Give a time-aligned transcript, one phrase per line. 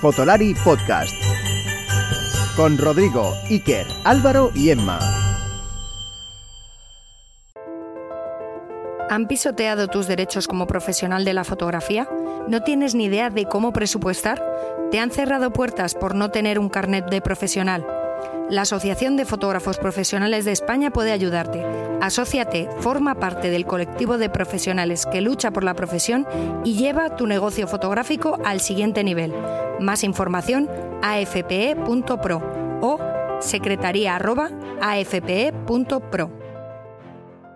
[0.00, 1.12] Fotolari Podcast.
[2.56, 4.98] Con Rodrigo, Iker, Álvaro y Emma.
[9.10, 12.08] ¿Han pisoteado tus derechos como profesional de la fotografía?
[12.48, 14.42] ¿No tienes ni idea de cómo presupuestar?
[14.90, 17.84] ¿Te han cerrado puertas por no tener un carnet de profesional?
[18.50, 21.64] La Asociación de Fotógrafos Profesionales de España puede ayudarte.
[22.00, 26.26] Asociate, forma parte del colectivo de profesionales que lucha por la profesión
[26.64, 29.32] y lleva tu negocio fotográfico al siguiente nivel.
[29.78, 30.68] Más información
[31.02, 32.42] afpe.pro
[32.80, 32.98] o
[33.40, 36.39] secretaría@afpe.pro.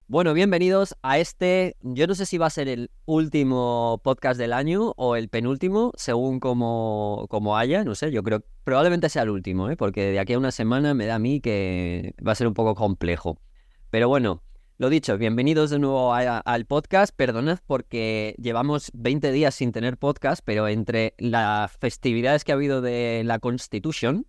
[0.06, 4.52] Bueno, bienvenidos a este, yo no sé si va a ser el último podcast del
[4.52, 9.30] año o el penúltimo, según como, como haya, no sé, yo creo probablemente sea el
[9.30, 9.78] último, ¿eh?
[9.78, 12.52] porque de aquí a una semana me da a mí que va a ser un
[12.52, 13.40] poco complejo.
[13.88, 14.42] Pero bueno,
[14.76, 20.42] lo dicho, bienvenidos de nuevo al podcast, perdonad porque llevamos 20 días sin tener podcast,
[20.44, 24.26] pero entre las festividades que ha habido de la Constitution,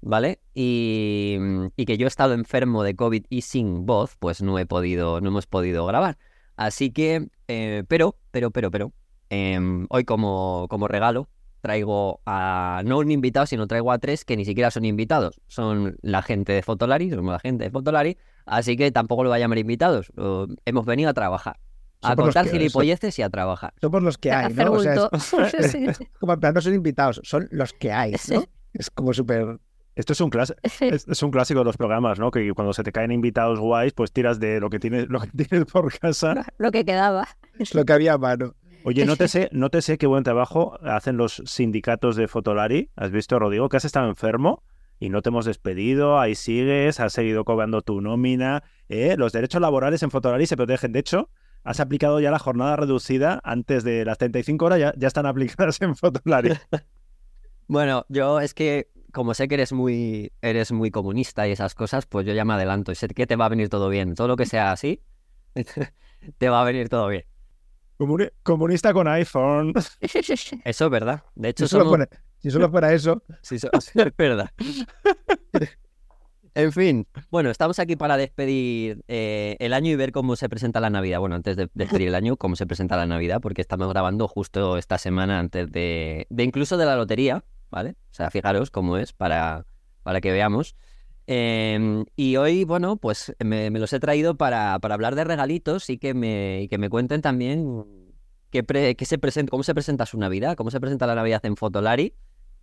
[0.00, 0.40] ¿vale?
[0.54, 1.38] Y,
[1.76, 5.28] que yo he estado enfermo de COVID y sin voz, pues no he podido, no
[5.28, 6.18] hemos podido grabar.
[6.56, 8.92] Así que, eh, pero, pero, pero, pero,
[9.30, 11.28] em, hoy como, como regalo
[11.60, 15.40] traigo a, no un invitado, sino traigo a tres que ni siquiera son invitados.
[15.48, 19.36] Son la gente de Fotolari, somos la gente de Fotolari, así que tampoco lo voy
[19.36, 20.12] a llamar invitados.
[20.64, 21.58] hemos venido a trabajar.
[22.02, 23.74] A contar gilipolleces y a trabajar.
[23.80, 24.72] Somos los que hay, ¿no?
[24.72, 25.08] O sea,
[25.58, 28.44] es, como no son invitados, son los que hay, ¿no?
[28.72, 29.58] Es como súper
[29.96, 30.30] esto es un,
[30.80, 32.30] es, un clásico de los programas, ¿no?
[32.30, 35.28] Que cuando se te caen invitados guays, pues tiras de lo que tienes, lo que
[35.44, 36.46] tienes por casa.
[36.58, 37.26] Lo que quedaba.
[37.72, 38.54] Lo que había a mano.
[38.84, 42.90] Oye, no te sé, no te sé qué buen trabajo hacen los sindicatos de Fotolari.
[42.94, 44.62] ¿Has visto, Rodrigo, que has estado enfermo?
[45.00, 48.62] Y no te hemos despedido, ahí sigues, has seguido cobrando tu nómina.
[48.90, 49.16] ¿eh?
[49.16, 50.92] Los derechos laborales en Fotolari se protegen.
[50.92, 51.30] De hecho,
[51.64, 55.80] has aplicado ya la jornada reducida antes de las 35 horas, ya, ya están aplicadas
[55.80, 56.52] en Fotolari.
[57.66, 62.04] bueno, yo es que como sé que eres muy, eres muy comunista y esas cosas,
[62.04, 64.14] pues yo ya me adelanto y sé que te va a venir todo bien.
[64.14, 65.00] Todo lo que sea así,
[66.38, 67.24] te va a venir todo bien.
[68.42, 69.72] comunista con iPhone.
[70.64, 71.24] Eso es verdad.
[71.34, 72.08] De hecho, si, solo, fuera,
[72.40, 73.22] si solo fuera eso.
[73.40, 74.50] Sí, es verdad.
[76.54, 80.78] En fin, bueno, estamos aquí para despedir eh, el año y ver cómo se presenta
[80.78, 81.20] la Navidad.
[81.20, 84.76] Bueno, antes de despedir el año, cómo se presenta la Navidad, porque estamos grabando justo
[84.76, 87.44] esta semana antes de, de incluso de la lotería,
[87.76, 87.90] ¿vale?
[88.10, 89.66] O sea, fijaros cómo es para,
[90.02, 90.76] para que veamos.
[91.26, 95.98] Em, y hoy, bueno, pues me, los he traído para, para, hablar de regalitos y
[95.98, 97.84] que me, que me cuenten también
[98.50, 102.14] qué, se presenta, cómo se presenta su Navidad, cómo se presenta la Navidad en Fotolari,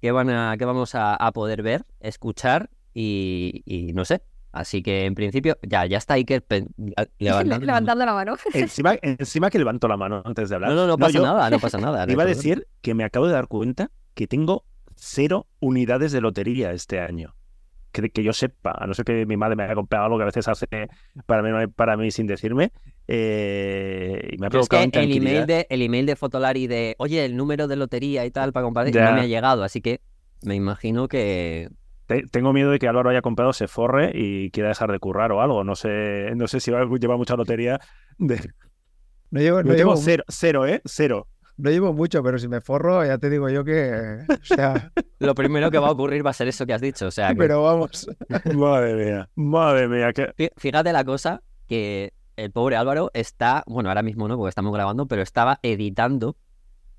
[0.01, 4.24] qué, van a, qué vamos a, poder ver, escuchar y, no sé.
[4.51, 6.44] Así que en principio, ya, ya está Iker
[7.19, 8.35] levantando, levantando la mano.
[8.53, 10.72] Encima, encima que levanto la mano antes de hablar.
[10.72, 12.06] No, no, no pasa nada, no pasa nada.
[12.12, 14.66] iba a decir que me acabo de dar cuenta que tengo
[15.03, 17.36] cero unidades de lotería este año.
[17.91, 20.24] Que, que, yo sepa, a no ser que mi madre me haya comprado algo que
[20.24, 20.68] a veces hace
[21.28, 22.72] para mí, para mí sin decirme.
[23.08, 27.36] Eh, y me ha provocado el email de El email de Fotolari de, oye, el
[27.36, 29.63] número de lotería y tal para comprar, no me ha llegado.
[29.63, 30.02] Así que
[30.42, 31.69] me imagino que...
[32.31, 35.42] tengo miedo de que Álvaro haya comprado, se forre y quiera dejar de currar o
[35.42, 35.63] algo.
[35.63, 37.80] No sé, no sé si lleva mucha lotería.
[38.18, 38.40] De...
[39.30, 40.81] No llevo, no llevo cero, cero, ¿eh?
[40.86, 41.28] Cero.
[41.58, 44.25] No llevo mucho, pero si me forro, ya te digo yo que.
[44.30, 44.91] O sea...
[45.19, 47.08] Lo primero que va a ocurrir va a ser eso que has dicho.
[47.08, 48.08] O sea, Pero vamos.
[48.56, 50.12] madre mía, madre mía.
[50.58, 55.08] Fíjate la cosa que el pobre Álvaro está, bueno, ahora mismo no, porque estamos grabando,
[55.08, 56.36] pero estaba editando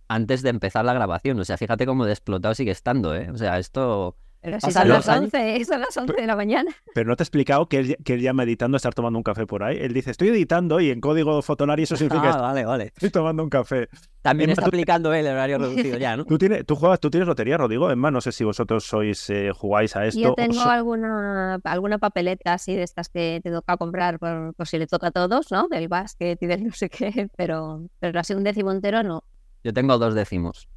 [0.09, 1.39] antes de empezar la grabación.
[1.41, 3.31] O sea, fíjate cómo de explotado sigue estando, ¿eh?
[3.31, 6.71] O sea, esto pero si son las 11, son las 11 de la mañana.
[6.95, 9.47] Pero no te he explicado que él, que él llama editando estar tomando un café
[9.47, 9.79] por ahí.
[9.81, 12.85] Él dice, estoy editando y en código Fotonari eso significa ah, vale, vale.
[12.95, 13.89] estoy tomando un café.
[14.21, 16.27] También está aplicando él el horario reducido ya, ¿no?
[16.27, 17.91] ¿Tú, tienes, tú, juegas, tú tienes lotería, Rodrigo.
[17.91, 20.21] Es más, no sé si vosotros sois eh, jugáis a esto.
[20.21, 24.87] Yo tengo alguna, alguna papeleta así de estas que te toca comprar por, si le
[24.87, 25.69] toca a todos, ¿no?
[25.69, 29.25] Del básquet y del no sé qué, pero, pero así un décimo entero no.
[29.63, 30.69] Yo tengo dos décimos.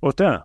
[0.00, 0.44] Hostia,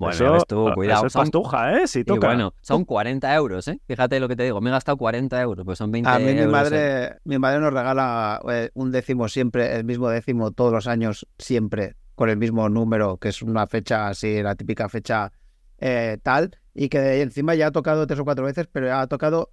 [0.00, 1.00] bueno, eso, tú, cuidado.
[1.00, 1.86] Eso es pastuja, ¿eh?
[1.86, 2.28] Si toca.
[2.28, 3.80] bueno, son 40 euros, ¿eh?
[3.86, 6.32] Fíjate lo que te digo, me he gastado 40 euros, pues son 20 A mí
[6.32, 7.16] mi madre, ¿eh?
[7.24, 11.96] mi madre nos regala eh, un décimo siempre, el mismo décimo todos los años, siempre,
[12.14, 15.32] con el mismo número, que es una fecha así, la típica fecha
[15.76, 19.52] eh, tal, y que encima ya ha tocado tres o cuatro veces, pero ha tocado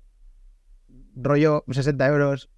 [1.13, 2.49] rollo 60 euros,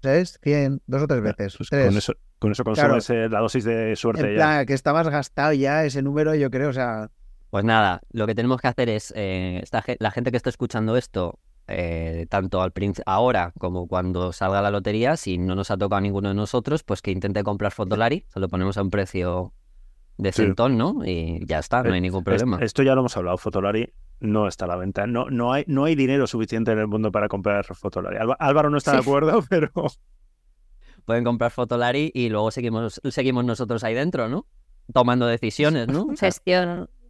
[0.00, 0.38] ¿sabes?
[0.44, 1.56] 100, dos o tres veces.
[1.56, 5.54] Pues con eso, con eso consumes la dosis de suerte en plan, que estabas gastado
[5.54, 7.10] ya ese número, yo creo, o sea...
[7.52, 9.62] Pues nada, lo que tenemos que hacer es, eh,
[9.98, 11.38] la gente que está escuchando esto,
[11.68, 12.72] eh, tanto al
[13.04, 16.82] ahora como cuando salga la lotería, si no nos ha tocado a ninguno de nosotros,
[16.82, 19.52] pues que intente comprar Fotolari, se lo ponemos a un precio
[20.16, 20.44] de Sí.
[20.44, 21.04] centón, ¿no?
[21.04, 22.58] Y ya está, no hay ningún problema.
[22.62, 23.36] Esto ya lo hemos hablado.
[23.36, 25.06] Fotolari no está a la venta.
[25.06, 28.16] No, no, hay, no hay dinero suficiente en el mundo para comprar Fotolari.
[28.38, 29.70] Álvaro no está de acuerdo, pero
[31.04, 34.46] Pueden comprar Fotolari y luego seguimos, seguimos nosotros ahí dentro, ¿no?
[34.90, 36.04] Tomando decisiones, ¿no?
[36.04, 36.30] O sea,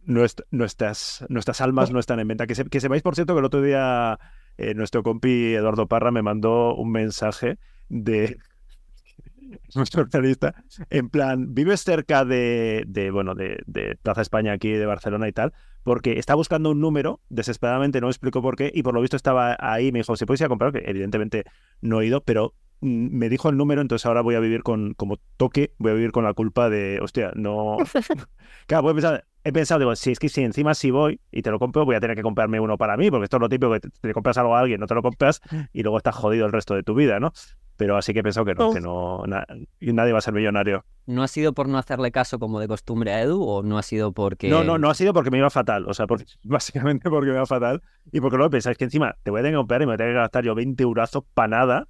[0.05, 2.47] Nuestras, nuestras almas no están en venta.
[2.47, 4.19] Que, se- que sepáis, por cierto, que el otro día
[4.57, 7.57] eh, nuestro compi Eduardo Parra me mandó un mensaje
[7.89, 8.37] de
[9.75, 10.55] nuestro analista,
[10.89, 15.31] en plan, vives cerca de, de, bueno, de, de Plaza España aquí, de Barcelona y
[15.31, 15.53] tal,
[15.83, 19.15] porque está buscando un número, desesperadamente no me explico por qué, y por lo visto
[19.15, 21.43] estaba ahí, me dijo, si puedes ir a comprar, que evidentemente
[21.81, 24.93] no he ido, pero mm, me dijo el número, entonces ahora voy a vivir con,
[24.93, 27.77] como toque, voy a vivir con la culpa de, hostia, no...
[28.67, 31.41] Claro, voy a pensar- he pensado, digo, si es que si encima si voy y
[31.41, 33.49] te lo compro, voy a tener que comprarme uno para mí, porque esto es lo
[33.49, 35.41] típico, que te, te compras algo a alguien, no te lo compras
[35.73, 37.31] y luego estás jodido el resto de tu vida, ¿no?
[37.75, 39.45] Pero así que he pensado que no, que no, na-
[39.79, 40.85] y nadie va a ser millonario.
[41.05, 43.83] ¿No ha sido por no hacerle caso como de costumbre a Edu o no ha
[43.83, 44.47] sido porque...
[44.47, 47.35] No, no, no ha sido porque me iba fatal, o sea, porque- básicamente porque me
[47.35, 47.81] iba fatal
[48.11, 49.95] y porque luego pensáis que encima te voy a tener que comprar y me voy
[49.95, 51.87] a tener que gastar yo 20 eurazos para nada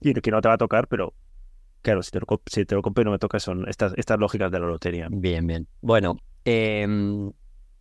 [0.00, 1.12] y que no te va a tocar, pero
[1.82, 4.18] claro, si te lo, si te lo compro y no me toca son estas, estas
[4.18, 5.08] lógicas de la lotería.
[5.10, 5.66] Bien, bien.
[5.80, 6.16] Bueno,
[6.48, 7.32] em,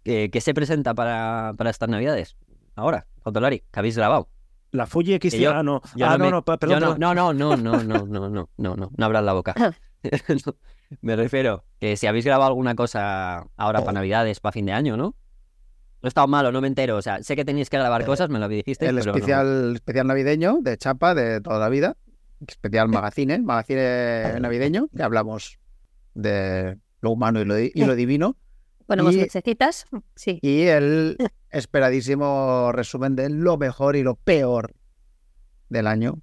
[0.03, 2.35] ¿qué, qué se presenta para, para estas navidades?
[2.75, 4.29] Ahora, Fotolari, que habéis grabado.
[4.71, 7.33] La Fuji X, Que yo- ah, no, ah, no no, me- no, perdón, no, no,
[7.33, 9.53] no, no, no, no, no, no, no, no, no abras la boca.
[10.45, 10.53] No,
[11.01, 14.95] me refiero que si habéis grabado alguna cosa ahora para Navidades, para fin de año,
[14.95, 15.15] ¿no?
[16.01, 16.95] No he estado malo, no me entero.
[16.97, 19.17] O sea, sé que tenéis que grabar cosas, me lo dijisteis, El pero no.
[19.17, 21.97] especial, especial navideño de Chapa de toda la vida.
[22.47, 25.57] Especial magazine, magazine navideño, que hablamos
[26.13, 28.37] de lo humano y lo, y lo divino.
[28.87, 29.85] Ponemos Y- lucecitas.
[30.15, 30.39] Sí.
[30.41, 31.17] Y el
[31.51, 34.73] esperadísimo resumen de lo mejor y lo peor
[35.69, 36.21] del año.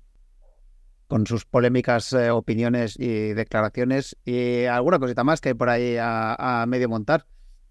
[1.06, 5.96] Con sus polémicas eh, opiniones y declaraciones y alguna cosita más que hay por ahí
[5.98, 7.26] a, a medio montar.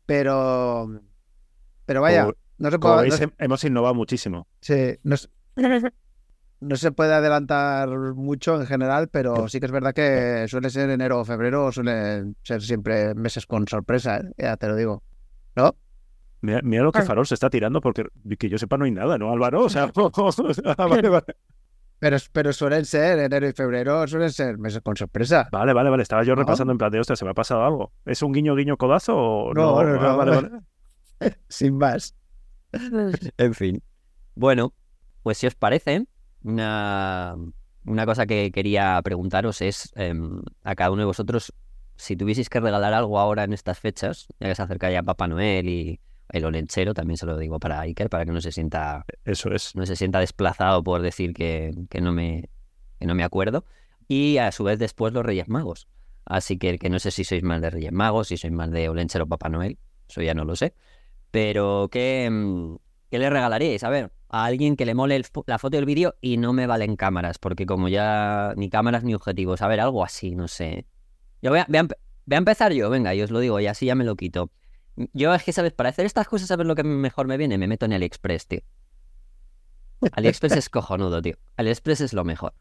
[0.06, 1.02] Pero,
[1.86, 4.48] pero vaya, Como- no se Como puede, veis, no, hem- hemos innovado muchísimo.
[4.62, 5.30] se- no se-
[6.64, 10.90] no se puede adelantar mucho en general, pero sí que es verdad que suele ser
[10.90, 14.32] enero o febrero, suelen ser siempre meses con sorpresa, ¿eh?
[14.38, 15.04] ya te lo digo.
[15.56, 15.76] ¿No?
[16.42, 17.04] Mira, mira lo que Ah.
[17.04, 18.04] Farol se está tirando, porque
[18.38, 19.64] que yo sepa no hay nada, ¿no, Álvaro?
[19.64, 19.92] O sea,
[20.78, 21.26] vale, vale.
[22.00, 25.48] Pero, pero suelen ser, enero y febrero suelen ser meses con sorpresa.
[25.54, 26.04] Vale, vale, vale.
[26.04, 26.42] Estaba yo ¿No?
[26.42, 27.94] repasando en plan de, ostras, ¿se me ha pasado algo?
[28.06, 30.18] ¿Es un guiño, guiño, codazo o No, no, Ah, no.
[30.18, 30.50] vale, vale.
[31.48, 32.14] Sin más.
[33.38, 33.82] En fin.
[34.36, 34.74] Bueno,
[35.22, 36.06] pues si os parece,
[36.44, 37.36] una,
[37.86, 41.54] una cosa que quería preguntaros es em, a cada uno de vosotros,
[41.96, 45.28] si tuvieseis que regalar algo ahora en estas fechas, ya que se acerca ya Papá
[45.28, 46.00] Noel y
[46.30, 49.76] el olenchero, también se lo digo para Iker, para que no se sienta, Eso es.
[49.76, 52.50] no se sienta desplazado por decir que, que no me,
[53.00, 53.66] que no me acuerdo.
[54.08, 55.88] Y a su vez después los Reyes Magos.
[56.26, 58.90] Así que, que no sé si sois más de Reyes Magos, si sois más de
[58.90, 59.78] olenchero o Papá Noel,
[60.10, 60.74] eso ya no lo sé.
[61.32, 62.76] Pero, ¿qué, mm,
[63.12, 63.84] ¿qué le regalaríais?
[63.84, 66.54] A ver, a alguien que le mole el la foto y el vídeo y no
[66.54, 70.48] me valen cámaras, porque como ya ni cámaras ni objetivos, a ver, algo así, no
[70.48, 70.88] sé.
[71.42, 73.60] Yo voy a, voy a empe- voy a empezar yo, venga, y os lo digo,
[73.60, 74.50] y así ya me lo quito.
[75.14, 75.72] Yo es que, ¿sabes?
[75.74, 77.58] Para hacer estas cosas, ¿sabes lo que mejor me viene?
[77.60, 78.62] Me meto en AliExpress, tío.
[80.12, 81.36] AliExpress es cojonudo, tío.
[81.58, 82.54] AliExpress es lo mejor.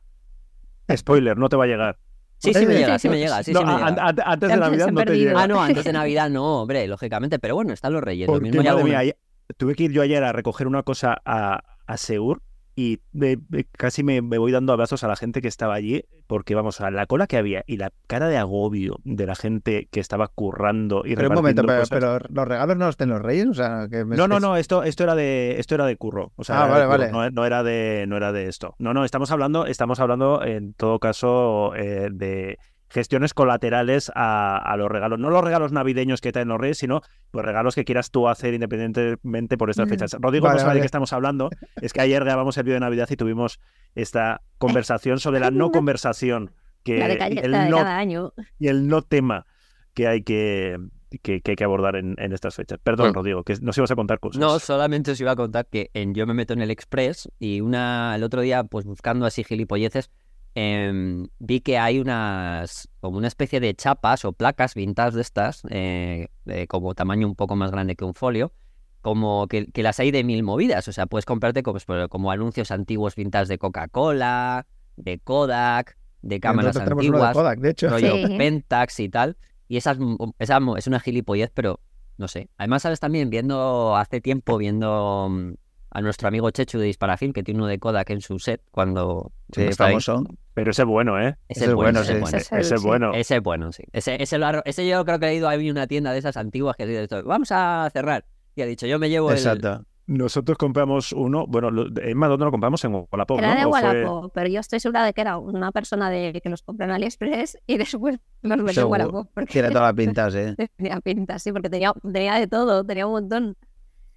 [0.94, 1.98] Spoiler, no te va a llegar.
[2.38, 3.86] Sí, sí me llega, sí me llega, sí, No, sí me a- llega.
[3.86, 5.40] an- an- antes de Navidad no te llega.
[5.42, 7.38] Ah, no, antes de Navidad no, hombre, lógicamente.
[7.38, 8.28] Pero bueno, están los reyes.
[8.28, 9.14] Lo mismo ya mía,
[9.56, 12.42] tuve que ir yo ayer a recoger una cosa a, a Seur
[12.74, 16.04] y me- me- casi me, me voy dando abrazos a la gente que estaba allí
[16.26, 19.88] porque, vamos, a la cola que había y la cara de agobio de la gente
[19.90, 23.46] que estaba currando y Pero un momento, pero, los regalos no los tienen los reyes,
[23.48, 26.32] o sea, que me No, no, no, esto, esto era de esto era de curro.
[26.36, 27.12] O sea, Ah, vale, vale.
[27.12, 28.74] No, no era de, no era de esto.
[28.78, 32.58] No, no, estamos hablando, estamos hablando en todo caso eh, de
[32.92, 35.18] gestiones colaterales a, a los regalos.
[35.18, 37.00] No los regalos navideños que traen los reyes, sino
[37.32, 40.16] los regalos que quieras tú hacer independientemente por estas fechas.
[40.20, 40.78] Rodrigo Vale, no sabe vale.
[40.80, 41.50] de qué estamos hablando.
[41.80, 43.58] Es que ayer grabamos el vídeo de Navidad y tuvimos
[43.94, 46.52] esta conversación sobre la no conversación.
[46.84, 48.32] Que, La de, y calle- el la de no cada año.
[48.58, 49.46] y el no tema
[49.94, 50.76] que hay que,
[51.22, 52.78] que, que hay que abordar en, en estas fechas.
[52.82, 53.14] Perdón, Bueno.
[53.20, 54.40] Rodrigo, que nos ibas a contar cosas.
[54.40, 57.60] No, solamente os iba a contar que en, yo me meto en el Express y
[57.60, 60.10] una el otro día, pues buscando así gilipolleces,
[60.54, 65.62] em, vi que hay unas, como una especie de chapas o placas vintage de estas,
[65.70, 68.52] eh, de como tamaño un poco más grande que un folio,
[69.00, 70.86] como que, que las hay de mil movidas.
[70.88, 74.66] O sea, puedes comprarte como, pues, como anuncios antiguos vintage de Coca-Cola,
[74.96, 77.88] de Kodak, de cámaras Nosotros tenemos uno de antiguas Kodak, de hecho.
[77.88, 78.34] rollo Sí.
[78.38, 79.36] Pentax y tal.
[79.68, 81.80] Y esa es, m- esa es una gilipollez, pero
[82.18, 82.50] no sé.
[82.58, 85.52] Además, sabes también, viendo hace tiempo, viendo mm,
[85.94, 89.32] a nuestro amigo Chechu de Disparafil, que tiene uno de Kodak en su set cuando,
[89.52, 89.72] Sí, ahí.
[89.74, 90.24] famoso.
[90.54, 91.36] Pero ese es bueno, ¿eh?
[91.48, 92.20] Ese Ese es bueno, ese es sí.
[92.20, 92.36] bueno.
[92.60, 93.14] Ese es bueno.
[93.14, 93.82] Ese es bueno, sí.
[93.92, 96.36] Ese, ese, lo ha- ese yo creo que he ido a una tienda de esas
[96.36, 98.24] antiguas que ha sido esto, vamos a cerrar.
[98.54, 99.36] Y ha dicho, yo me llevo el...
[99.36, 99.84] Exacto.
[100.08, 101.68] Nosotros compramos uno, bueno,
[102.02, 102.84] Emma, ¿dónde lo compramos?
[102.84, 103.60] En Wallapop, Era ¿no?
[103.60, 106.48] de ¿O fue- Wallapop, pero yo estoy segura de que era una persona de que
[106.50, 108.88] los compró en AliExpress y después los vendió en.
[108.88, 109.28] Wallapop.
[109.32, 110.38] Porque Tiene toda la pinta, sí.
[110.76, 113.56] tenía pinta, sí, porque tenía, tenía de todo, tenía un montón.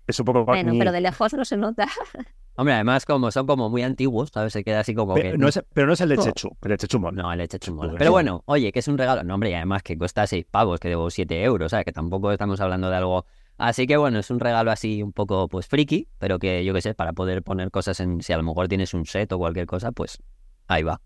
[0.07, 0.45] Es un poco...
[0.45, 1.87] Bueno, ni- pero de lejos no se nota.
[2.57, 4.53] Hombre, además como son como muy antiguos, ¿sabes?
[4.53, 5.37] Se queda así como Pe- que...
[5.37, 6.17] no es- pero no es el de.
[6.17, 7.21] Chechu, el de Chechu mola.
[7.23, 7.89] No, el leche chumola.
[7.89, 9.23] Pues Pero bueno, oye, que es un regalo.
[9.23, 11.85] No, hombre, y además que cuesta 6 pavos, que debo 7 euros, ¿sabes?
[11.85, 13.25] Que tampoco estamos hablando de algo...
[13.57, 16.81] Así que bueno, es un regalo así un poco, pues, friki, pero que yo qué
[16.81, 18.21] sé, para poder poner cosas en...
[18.21, 20.21] Si a lo mejor tienes un set o cualquier cosa, pues
[20.67, 21.01] ahí va.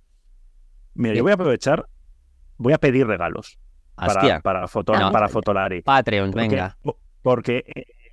[0.95, 1.17] Mira, Sí.
[1.17, 1.87] yo voy a aprovechar,
[2.57, 3.57] voy a pedir regalos
[3.95, 5.11] para, Hostia, para, foto, No.
[5.11, 5.81] para Fotolari.
[5.81, 6.77] Patreon, Porque- venga.
[6.83, 7.63] po- Porque,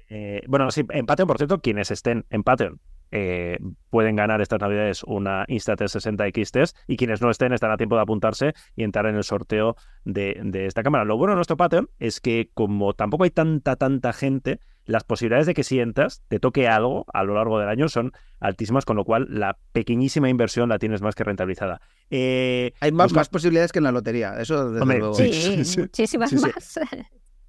[0.08, 2.80] eh, bueno, sí, en Patreon, por cierto, quienes estén en Patreon
[3.12, 3.58] eh,
[3.90, 8.02] pueden ganar estas navidades una Insta360 XT y quienes no estén están a tiempo de
[8.02, 11.04] apuntarse y entrar en el sorteo de, de esta cámara.
[11.04, 15.46] Lo bueno de nuestro Patreon es que como tampoco hay tanta, tanta gente, las posibilidades
[15.46, 18.96] de que si entras te toque algo a lo largo del año son altísimas, con
[18.96, 21.80] lo cual la pequeñísima inversión la tienes más que rentabilizada.
[22.10, 24.34] Eh, Hay más, busca- más posibilidades que en la lotería.
[24.40, 25.14] Eso, desde Hombre, luego.
[25.14, 26.44] Sí, Sí, sí, muchísimas sí, sí.
[26.44, 26.80] más.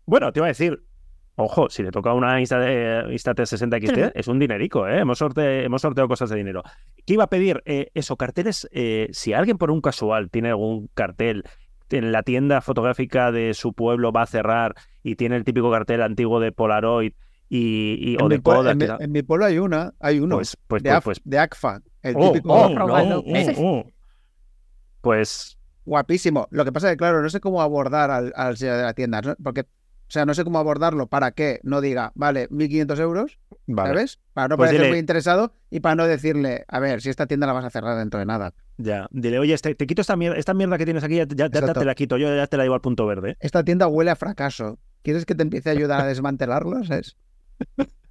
[0.06, 0.84] Bueno, te iba a decir,
[1.38, 4.12] ojo, si le toca una Insta, de, Insta 360 XT, Ujú.
[4.14, 5.00] es un dinerico, ¿eh?
[5.00, 6.64] Hemos, sorte- hemos sorteado cosas de dinero.
[7.06, 7.62] ¿Qué iba a pedir?
[7.66, 11.44] Eh, eso, carteles, eh, si alguien por un casual tiene algún cartel
[11.90, 16.02] en la tienda fotográfica de su pueblo va a cerrar y tiene el típico cartel
[16.02, 17.14] antiguo de Polaroid
[17.50, 19.94] y, y- En, o mi de Kodak, en, mi, tal, en mi pueblo hay una,
[20.02, 20.36] hay uno.
[20.36, 21.82] pues, pues, de, pues, pues- de ACFA.
[22.02, 23.24] El oh, típico oh, oh, oh,
[23.58, 23.86] oh.
[25.02, 26.48] Pues guapísimo.
[26.52, 28.94] Lo que pasa es que, claro, no sé cómo abordar al, al señor de la
[28.94, 29.22] tienda.
[29.22, 29.36] ¿no?
[29.42, 29.64] Porque,
[30.08, 34.20] o sea, no sé cómo abordarlo para que no diga, vale, 1.500 euros, vale, ¿sabes?
[34.34, 37.28] Para no Pues parecer dile- muy interesado y para no decirle, a ver, si esta
[37.28, 38.54] tienda la vas a cerrar dentro de nada.
[38.78, 39.08] ya.
[39.12, 41.46] Dile, oye, este- te quito esta mierda, esta mierda que tienes aquí, ya, ya- ya
[41.48, 41.80] Exacto.
[41.80, 43.36] te la quito, yo ya te la llevo al punto verde.
[43.40, 44.80] Esta tienda huele a fracaso.
[45.02, 46.84] ¿Quieres que te empiece a ayudar a desmantelarlo?
[46.84, 47.18] ¿sabes?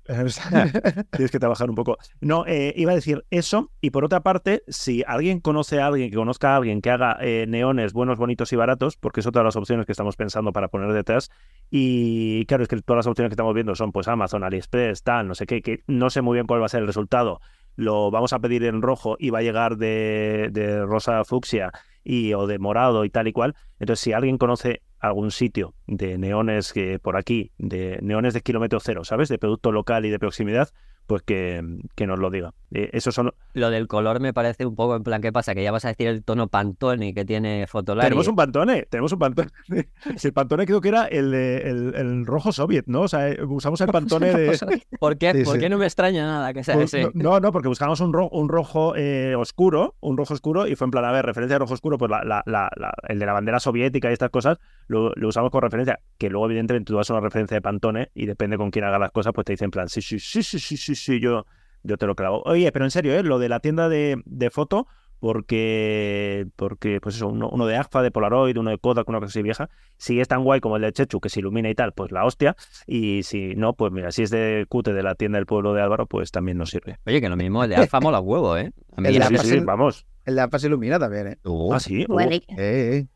[1.10, 1.98] Tienes que trabajar un poco.
[2.20, 3.70] No, eh, iba a decir eso.
[3.80, 7.16] Y por otra parte, si alguien conoce a alguien que conozca a alguien que haga
[7.20, 10.52] eh, neones buenos, bonitos y baratos, porque es otra de las opciones que estamos pensando
[10.52, 11.30] para poner detrás.
[11.70, 15.28] Y claro, es que todas las opciones que estamos viendo son pues Amazon, AliExpress, tal,
[15.28, 17.40] no sé qué, que no sé muy bien cuál va a ser el resultado.
[17.75, 21.72] Lo vamos a pedir en rojo y va a llegar de, de rosa fucsia
[22.04, 23.54] y, o de morado y tal y cual.
[23.78, 28.81] Entonces, si alguien conoce algún sitio de neones que por aquí, de neones de kilómetro
[28.81, 29.29] cero, ¿sabes?
[29.29, 30.71] De producto local y de proximidad,
[31.06, 31.62] pues que,
[31.94, 32.52] que nos lo diga.
[32.72, 33.32] Eh, esos son.
[33.54, 35.54] Lo del color me parece un poco en plan, ¿qué pasa?
[35.54, 38.06] Que ya vas a decir el tono Pantone que tiene Fotolari.
[38.08, 39.48] Tenemos un pantone, tenemos un pantone.
[40.16, 43.02] Si el pantone creo que era el, de- el, el rojo soviet, ¿no?
[43.02, 44.80] O sea, eh, usamos el pantone de.
[44.98, 45.32] ¿Por qué?
[45.32, 45.60] Sí, ¿Por sí.
[45.60, 47.08] qué no me extraña nada que sea Pues, ese?
[47.14, 50.86] no, no, porque buscamos un, ro- un rojo eh, oscuro, un rojo oscuro, y fue
[50.86, 53.26] en plan, a ver, referencia a rojo oscuro, pues la, la- la- la- el de
[53.26, 54.58] la bandera soviética y estas cosas,
[54.88, 58.26] lo, lo usamos con referencia, que luego evidentemente tú das una referencia de Pantone y
[58.26, 60.58] depende con quién haga las cosas, pues te dicen en plan, sí, sí, sí, sí,
[60.58, 61.47] sí, sí, sí, yo,
[61.83, 62.43] yo te lo clavo.
[62.47, 63.23] Oye, pero en serio, ¿eh?
[63.23, 64.87] lo de la tienda de, de foto,
[65.19, 69.31] porque, porque, pues eso, uno, uno de AGFA, de Polaroid, uno de Kodak, una cosa
[69.31, 71.93] así vieja, si es tan guay como el de Chechu, que se ilumina y tal,
[71.93, 75.38] pues la hostia, y si no, pues mira, si es de Cute de la tienda
[75.38, 76.99] del pueblo de Álvaro, pues también nos sirve.
[77.07, 78.73] Oye, que lo mismo, el de Alfa mola huevo, ¿eh?
[78.97, 79.61] A mí El de Sí, sí, sí.
[79.61, 80.07] vamos.
[80.25, 81.38] El de AFA se ilumina también, ¿eh?
[81.45, 82.05] Uh, Ah, sí.
[82.09, 82.19] uh.
[82.21, 83.07] Eh, eh.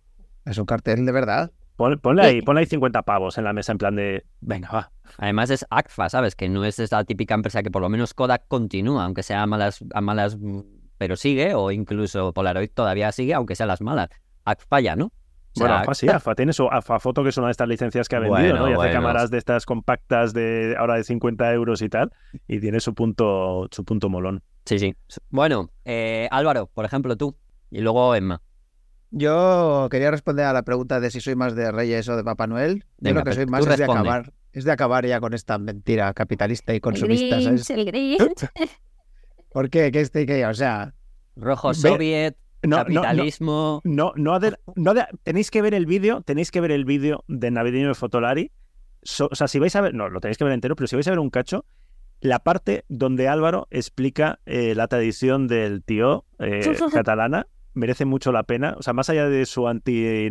[0.45, 1.51] Es un cartel de verdad.
[1.81, 4.93] Pon- ponle ahí, ponle ahí 50 pavos en la mesa en plan de, venga, va.
[5.19, 6.37] Además es ACFA, ¿sabes?
[6.37, 9.47] Que no es esta típica empresa que por lo menos Kodak continúa, aunque sea a
[9.47, 10.61] malas, a malas, mm,
[10.99, 14.09] pero sigue, o incluso Polaroid todavía sigue, aunque sea las malas.
[14.45, 15.07] ACFA ya, ¿no?
[15.07, 15.13] O
[15.55, 18.09] sea, Bueno, AFA sí, AFA tiene su AFA Foto, que es una de estas licencias
[18.09, 18.71] que ha vendido, Bueno, ¿no?
[18.71, 22.13] Y hace cámaras de estas compactas de ahora de 50 euros y tal,
[22.47, 24.43] y tiene su punto, su punto molón.
[24.65, 24.95] Sí, sí.
[25.31, 27.37] Bueno, eh, Álvaro, por ejemplo, tú.
[27.73, 28.41] Y luego Emma.
[29.11, 32.47] Yo quería responder a la pregunta de si soy más de Reyes o de Papá
[32.47, 32.81] Noel.
[32.81, 35.35] Yo Venga, lo que pero soy más es de acabar, es de acabar ya con
[35.35, 37.71] esta mentira capitalista y El consumista, Grinch, ¿sabes?
[37.71, 38.19] el Grinch.
[39.53, 39.91] ¿Por qué?
[39.91, 40.95] ¿Qué este que O sea,
[41.35, 43.81] Rojo soviet, No, no, no, capitalismo.
[43.83, 44.57] no, no, de-
[45.25, 48.53] tenéis que ver el vídeo, tenéis que ver el vídeo de navideño de Fotolari.
[49.03, 50.95] So- o sea, si vais a ver, no, lo tenéis que ver entero, pero si
[50.95, 51.65] vais a ver un cacho,
[52.21, 56.61] la parte donde Álvaro explica eh, la tradición del tío eh,
[56.93, 58.75] catalana merece mucho la pena.
[58.79, 60.29] O sea, más allá de su anti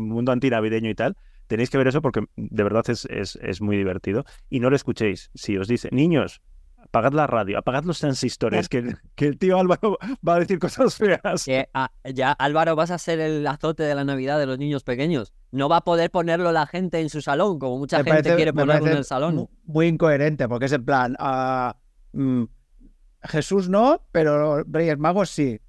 [0.00, 1.16] mundo antinavideño y tal,
[1.46, 4.24] tenéis que ver eso porque de verdad es, es, es muy divertido.
[4.50, 5.30] Y no lo escuchéis.
[5.34, 6.40] Si os dice, niños,
[6.78, 10.94] apagad la radio, apagad los transistores, que, que el tío Álvaro va a decir cosas
[10.96, 11.44] feas.
[11.44, 14.84] Que, ah, ya, Álvaro, vas a ser el azote de la Navidad de los niños
[14.84, 15.32] pequeños.
[15.50, 18.36] No va a poder ponerlo la gente en su salón, como mucha me gente parece-
[18.36, 19.34] quiere ponerlo en el salón.
[19.34, 21.76] mu- Muy incoherente, porque es en plan, ah,
[22.12, 22.44] mm,
[23.22, 25.60] Jesús no, pero Reyes Magos sí.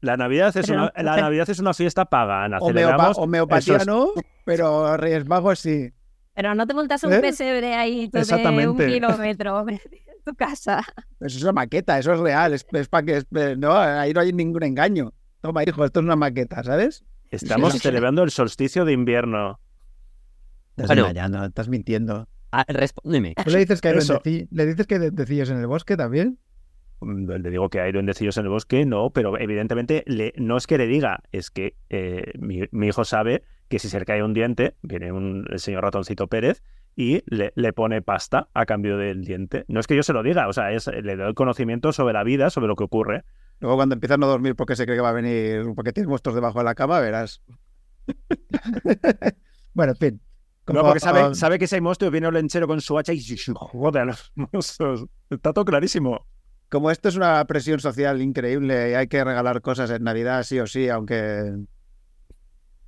[0.00, 2.58] La Navidad es, Pero- una, la Navidad es una fiesta pagana.
[2.58, 4.08] Homeopa- Celebramos homeopatía esos- no,
[4.44, 5.92] pero Reyes Magos sí.
[6.34, 7.20] Pero no te montas un ¿Eh?
[7.20, 8.20] pesebre ahí de
[8.68, 9.78] un kilómetro en
[10.24, 10.78] tu casa.
[11.20, 12.54] Eso es una maqueta, eso es real.
[12.54, 13.16] Es, para que.
[13.18, 15.12] es- eh, no, ahí no hay ningún engaño.
[15.42, 17.04] Toma, hijo, esto es una maqueta, ¿sabes?
[17.30, 17.78] Estamos Sí.
[17.80, 19.60] celebrando el solsticio de invierno.
[20.70, 21.02] Estás Bueno.
[21.02, 22.26] engañando, estás mintiendo.
[22.52, 23.34] Ah, respóndeme.
[23.44, 26.38] ¿Tú le dices que hay, ¿le dices que hay duendecillos en el bosque también?
[27.00, 30.66] Mm, Le digo que hay duendecillos en el bosque, no, pero evidentemente le- no es
[30.66, 34.22] que le diga, es que eh, mi, mi hijo sabe que si se le cae
[34.22, 36.62] un diente, viene un, el señor ratoncito Pérez
[36.96, 39.64] y le, le pone pasta a cambio del diente.
[39.68, 42.24] No es que yo se lo diga, o sea, es, le doy conocimiento sobre la
[42.24, 43.24] vida, sobre lo que ocurre.
[43.60, 46.08] Luego cuando empiezas a no dormir porque se cree que va a venir, porque tienes
[46.08, 47.42] monstruos debajo de la cama, verás.
[49.74, 50.20] bueno, en fin.
[50.66, 53.20] No, porque sabe, sabe que si hay monstruos, viene el lenchero con su hacha y
[53.54, 55.06] joder, los monstruos.
[55.28, 56.26] Está todo clarísimo.
[56.70, 60.58] Como esto es una presión social increíble y hay que regalar cosas en Navidad sí
[60.60, 61.52] o sí, aunque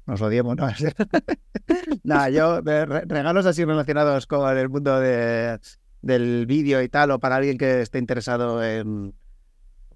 [0.07, 0.69] nos odiemos, ¿no?
[2.05, 5.59] Nada, yo re- regalos así relacionados con el mundo de,
[6.01, 9.15] del vídeo y tal, o para alguien que esté interesado en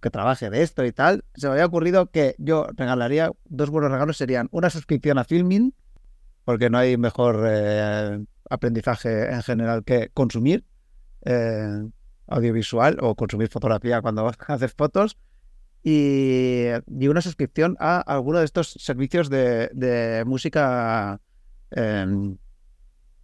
[0.01, 3.91] que trabaje de esto y tal, se me había ocurrido que yo regalaría dos buenos
[3.91, 5.75] regalos serían una suscripción a Filming,
[6.45, 10.65] porque no hay mejor eh, aprendizaje en general que consumir.
[11.25, 11.89] eh,
[12.27, 15.17] audiovisual o consumir fotografía cuando haces fotos
[15.83, 16.67] y,
[16.99, 21.21] y una suscripción a alguno de estos servicios de, de música
[21.71, 22.37] em,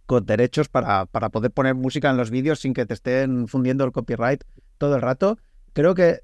[0.05, 3.83] con derechos para, para poder poner música en los vídeos sin que te estén fundiendo
[3.83, 4.43] el copyright
[4.77, 5.37] todo el rato.
[5.73, 6.21] Creo que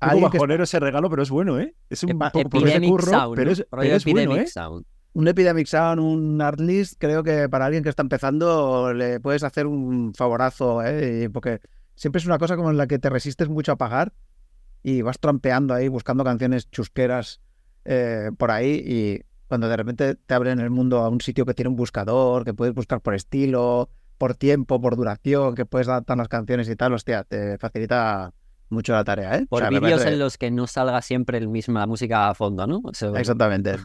[0.00, 1.74] Un alguien poco que bajonero ese regalo, pero es bueno, ¿eh?
[1.90, 3.36] Es un Epa- poco Epidemic curro, Sound.
[3.36, 4.50] pero es, pero es bueno, Epidemic ¿eh?
[4.50, 4.84] Sound.
[5.14, 9.66] un Epidemic Sound, un Artlist, creo que para alguien que está empezando le puedes hacer
[9.66, 11.28] un favorazo, ¿eh?
[11.32, 11.60] Porque
[11.94, 14.12] siempre es una cosa como en la que te resistes mucho a pagar
[14.82, 17.40] y vas trampeando ahí buscando canciones chusqueras
[17.84, 21.54] eh, por ahí y cuando de repente te abren el mundo a un sitio que
[21.54, 26.16] tiene un buscador, que puedes buscar por estilo, por tiempo, por duración, que puedes adaptar
[26.16, 28.32] las canciones y tal, hostia, te facilita
[28.70, 29.42] mucho la tarea, ¿eh?
[29.44, 32.30] O Por sea, vídeos parece- en los que no salga siempre el mismo, la música
[32.30, 32.80] a fondo, ¿no?
[33.18, 33.76] Exactamente.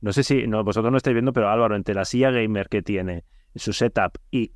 [0.00, 2.82] No sé si no, vosotros no estáis viendo, pero Álvaro, entre la silla gamer que
[2.82, 4.52] tiene, su setup y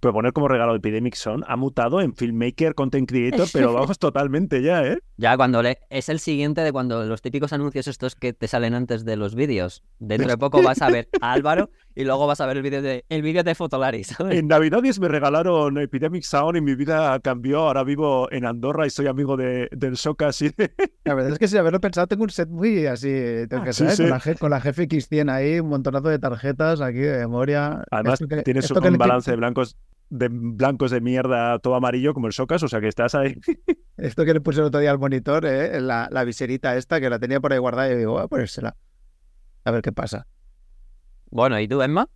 [0.00, 4.84] proponer como regalo Epidemic Sound, ha mutado en filmmaker, content creator, pero vamos totalmente ya,
[4.86, 4.98] ¿eh?
[5.16, 5.78] Ya cuando le...
[5.90, 9.34] Es el siguiente de cuando los típicos anuncios estos que te salen antes de los
[9.34, 9.82] vídeos.
[9.98, 12.80] Dentro de poco vas a ver a Álvaro y luego vas a ver el vídeo
[12.82, 14.38] de el vídeo de Fotolari, ¿sabes?
[14.38, 17.60] En Navidades me regalaron Epidemic Sound y mi vida cambió.
[17.60, 20.72] Ahora vivo en Andorra y soy amigo de, del Soca, así de...
[21.04, 23.08] La verdad es que sin haberlo pensado tengo un set muy así,
[23.48, 24.02] tengo que Ah, sí, ser, sí.
[24.02, 27.82] Con, la, con la GFX 100 ahí, un montonazo de tarjetas aquí de memoria.
[27.90, 29.69] Además, Esto que- tienes esto que un le- balance de blancos
[30.10, 33.34] de blancos de mierda todo amarillo como el Socas, o sea que estás ahí.
[33.96, 35.80] Esto que le puse el otro día al monitor, ¿eh?
[35.80, 38.76] la, la viserita esta, que la tenía por ahí guardada y digo, voy a ponérsela.
[39.64, 40.26] A ver qué pasa.
[41.30, 42.08] Bueno, ¿y tú, Emma?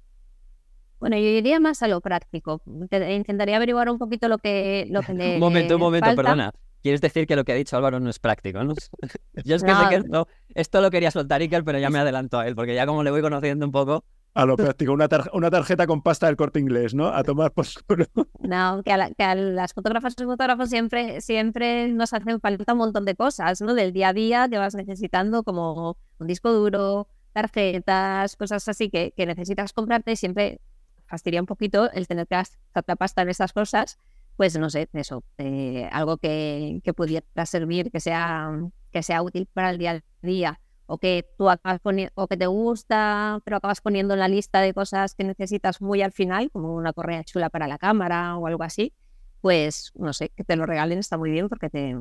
[0.99, 2.63] Bueno, yo iría más a lo práctico.
[2.89, 6.23] Te- Intentaría averiguar un poquito lo que, lo que le un momento, un momento, falta.
[6.23, 6.53] perdona.
[6.83, 8.75] Quieres decir que lo que ha dicho Álvaro no es práctico, ¿no?
[9.45, 9.83] Yo es que No.
[9.83, 12.75] sé que esto, esto lo quería soltar Iker, pero ya me adelanto a él, porque
[12.75, 14.05] ya como le voy conociendo un poco,
[14.35, 17.07] A lo práctico, una, tar- una tarjeta con pasta del corte inglés, ¿no?
[17.07, 18.07] A tomar por culo.
[18.41, 22.73] No, que a, la- que a las fotógrafas y fotógrafos siempre, siempre nos hacen falta
[22.73, 23.75] un montón de cosas, ¿no?
[23.75, 29.13] Del día a día que vas necesitando como un disco duro, tarjetas, cosas así que,
[29.17, 30.61] que necesitas comprarte y siempre
[31.07, 33.99] fastidia un poquito el tener que gastar la pasta en estas cosas,
[34.37, 38.51] pues no sé, eso, eh, algo que, que pudiera servir, que sea,
[38.91, 41.81] que sea útil para el día a día o que tú acabas
[42.15, 46.03] o que te gusta, pero acabas poniendo en la lista de cosas que necesitas muy
[46.03, 48.93] al final, como una correa chula para la cámara o algo así,
[49.41, 51.97] pues no sé, que te lo regalen está muy bien porque te,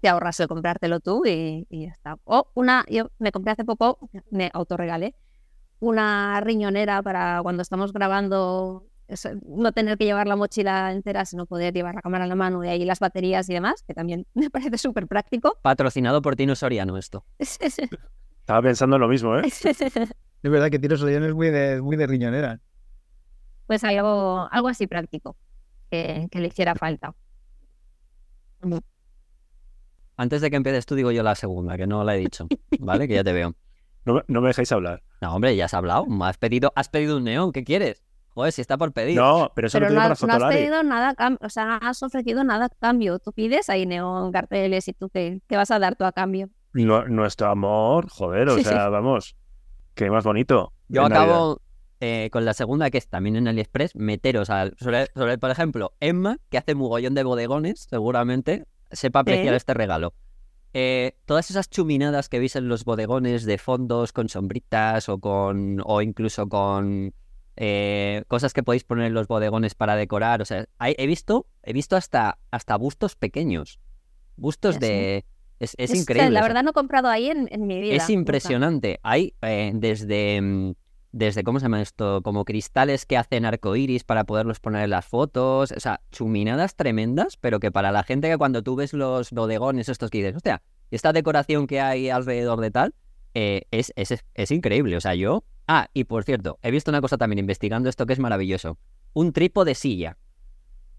[0.00, 2.18] te ahorras el comprártelo tú y, y ya está.
[2.24, 3.98] O una, yo me compré hace poco,
[4.30, 5.14] me autorregalé,
[5.80, 8.86] una riñonera para cuando estamos grabando,
[9.46, 12.64] no tener que llevar la mochila entera, sino poder llevar la cámara en la mano
[12.64, 15.58] y ahí las baterías y demás, que también me parece súper práctico.
[15.62, 17.24] patrocinado por Tino Soriano esto.
[17.38, 19.42] Estaba pensando en lo mismo, ¿eh?
[20.42, 22.60] Es verdad que Tiro Soriano es muy de, muy de riñonera.
[23.66, 25.36] pues algo, algo así práctico
[25.90, 27.12] que, que le hiciera falta.
[30.16, 32.48] Antes de que empieces tú digo yo la segunda, que no la he dicho,
[32.80, 33.06] ¿vale?
[33.06, 33.54] Que ya te veo.
[34.04, 35.02] No, me- no me dejáis hablar.
[35.20, 36.06] No, hombre, ya has hablado.
[36.22, 38.02] Has pedido, has pedido un neón, ¿qué quieres?
[38.38, 39.16] Joder, si está por pedir.
[39.16, 42.00] No, pero eso Pero lo no, para no has pedido nada, o sea, no has
[42.04, 43.18] ofrecido nada a cambio.
[43.18, 46.48] Tú pides ahí neón, carteles y tú qué, qué vas a dar tú a cambio.
[46.72, 48.68] Nu- nuestro amor, joder, o Sí, sí.
[48.68, 49.34] sea, vamos.
[49.94, 50.72] Qué más bonito.
[50.86, 51.60] Yo acabo
[51.98, 55.94] eh, con la segunda, que es también en AliExpress, meteros al, sobre, sobre, por ejemplo,
[55.98, 58.66] Emma, que hace mogollón de bodegones, seguramente.
[58.92, 60.14] sepa apreciar este regalo.
[60.74, 65.80] Eh, todas esas chuminadas que veis en los bodegones de fondos con sombritas o con
[65.84, 67.12] o incluso con
[67.60, 70.40] eh, cosas que podéis poner en los bodegones para decorar.
[70.40, 73.80] O sea, hay- he visto, he visto hasta, hasta bustos pequeños.
[74.36, 75.24] Bustos de.
[75.58, 76.30] Es, es Es- increíble.
[76.30, 77.94] La o sea, verdad no he comprado ahí en, en mi vida.
[77.96, 78.12] es nunca.
[78.12, 79.00] impresionante.
[79.02, 80.72] Hay eh, desde, mm,
[81.10, 82.22] desde, ¿cómo se llama esto?
[82.22, 85.72] Como cristales que hacen arcoiris para poderlos poner en las fotos.
[85.72, 89.88] O sea, chuminadas tremendas, pero que para la gente que cuando tú ves los bodegones
[89.88, 92.94] estos que dices, hostia, esta decoración que hay alrededor de tal,
[93.34, 94.96] eh, es, es, es increíble.
[94.96, 95.42] O sea, yo...
[95.68, 98.78] Ah, y por cierto, he visto una cosa también investigando esto que es maravilloso.
[99.12, 100.16] Un trípode silla.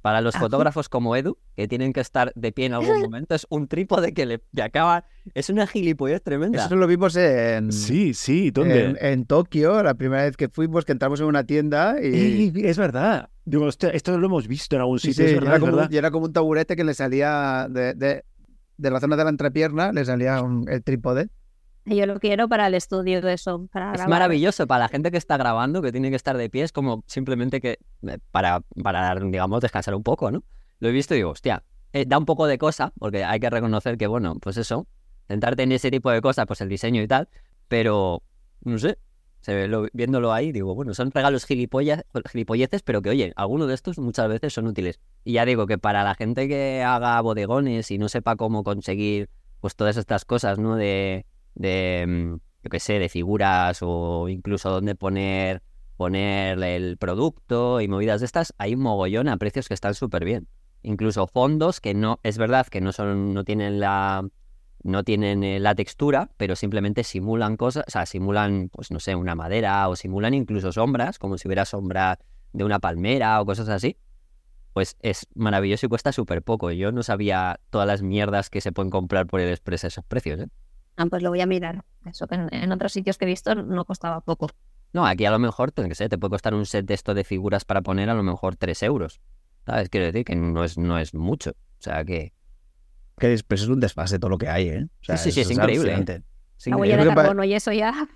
[0.01, 0.39] Para los Ah.
[0.39, 4.13] fotógrafos como Edu, que tienen que estar de pie en algún momento, es un trípode
[4.13, 5.03] que le que acaba...
[5.33, 6.65] Es una gilipollez tremenda.
[6.65, 8.85] Eso lo vimos en, Sí, sí, ¿dónde?
[8.85, 12.77] en, en Tokio, la primera vez que fuimos, que entramos en una tienda y, es
[12.77, 13.29] verdad.
[13.43, 15.75] Digo, esto lo hemos visto en algún sitio, sí, es y verdad, era, es como,
[15.75, 15.91] verdad.
[15.91, 18.23] y era como un taburete que le salía de, de,
[18.77, 21.27] de la zona de la entrepierna, le salía un- el trípode.
[21.85, 23.67] Yo lo quiero para el estudio de eso.
[23.71, 26.63] Para Es maravilloso para la gente que está grabando, que tiene que estar de pie,
[26.63, 30.43] es como simplemente que eh, para, para digamos, descansar un poco, ¿no?
[30.79, 31.63] Lo he visto y digo, hostia,
[31.93, 34.87] eh, da un poco de cosa, porque hay que reconocer que, bueno, pues eso,
[35.27, 37.27] sentarte en ese tipo de cosas, pues el diseño y tal,
[37.67, 38.21] pero,
[38.61, 38.99] no sé,
[39.41, 43.67] se ve lo- viéndolo ahí, digo, bueno, son regalos gilipollas, gilipolleces, pero que, oye, algunos
[43.67, 44.99] de estos muchas veces son útiles.
[45.23, 49.29] Y ya digo que para la gente que haga bodegones y no sepa cómo conseguir,
[49.59, 50.75] pues todas estas cosas, ¿no?
[50.75, 52.33] De, de mm,
[52.63, 55.61] yo qué sé, de figuras o incluso dónde poner,
[55.97, 60.25] poner el producto y movidas de estas, hay un mogollón a precios que están súper
[60.25, 60.47] bien.
[60.81, 64.25] Incluso fondos que no, es verdad que no son, no tienen la,
[64.83, 69.15] no tienen eh, la textura, pero simplemente simulan cosas, o sea, simulan, pues no sé,
[69.15, 72.19] una madera o simulan incluso sombras, como si hubiera sombra
[72.53, 73.97] de una palmera o cosas así.
[74.73, 76.71] Pues es maravilloso y cuesta súper poco.
[76.71, 80.05] Yo no sabía todas las mierdas que se pueden comprar por el Express a esos
[80.05, 80.47] precios, ¿eh?
[80.99, 81.85] Ah, pues lo voy a mirar.
[82.05, 84.49] Eso que en, en otros sitios que he visto no costaba poco.
[84.91, 87.13] No, aquí a lo mejor, te, que sé, te puede costar un set de esto
[87.13, 89.21] de figuras para poner a lo mejor 3 euros.
[89.65, 89.87] ¿Sabes?
[89.87, 91.51] Quiero decir que no es, no es mucho.
[91.51, 92.33] O sea que...
[93.17, 94.87] Que es, pues es un desfase todo lo que hay, ¿eh?
[95.01, 96.21] O sea, Sí, sí, sí, es increíble, ¿eh?
[96.65, 98.09] La huella de carbono y eso ya.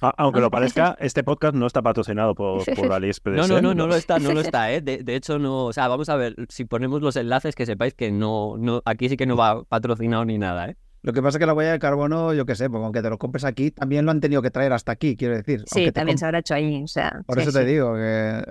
[0.00, 3.36] Aunque lo parezca, este podcast no está patrocinado por, por AliExpress.
[3.36, 3.62] No, no, ¿eh?
[3.62, 4.80] no, no lo está, no lo está, ¿eh?
[4.80, 7.94] De, de hecho, no, o sea, vamos a ver, si ponemos los enlaces, que sepáis
[7.94, 10.76] que no, no, aquí sí que no va patrocinado ni nada, ¿eh?
[11.02, 13.10] Lo que pasa es que la huella de carbono, yo qué sé, porque aunque te
[13.10, 15.64] lo compres aquí, también lo han tenido que traer hasta aquí, quiero decir.
[15.66, 16.82] Sí, te también se habrá hecho ahí.
[16.82, 17.70] O sea, Por sí, eso te sí.
[17.72, 18.42] digo que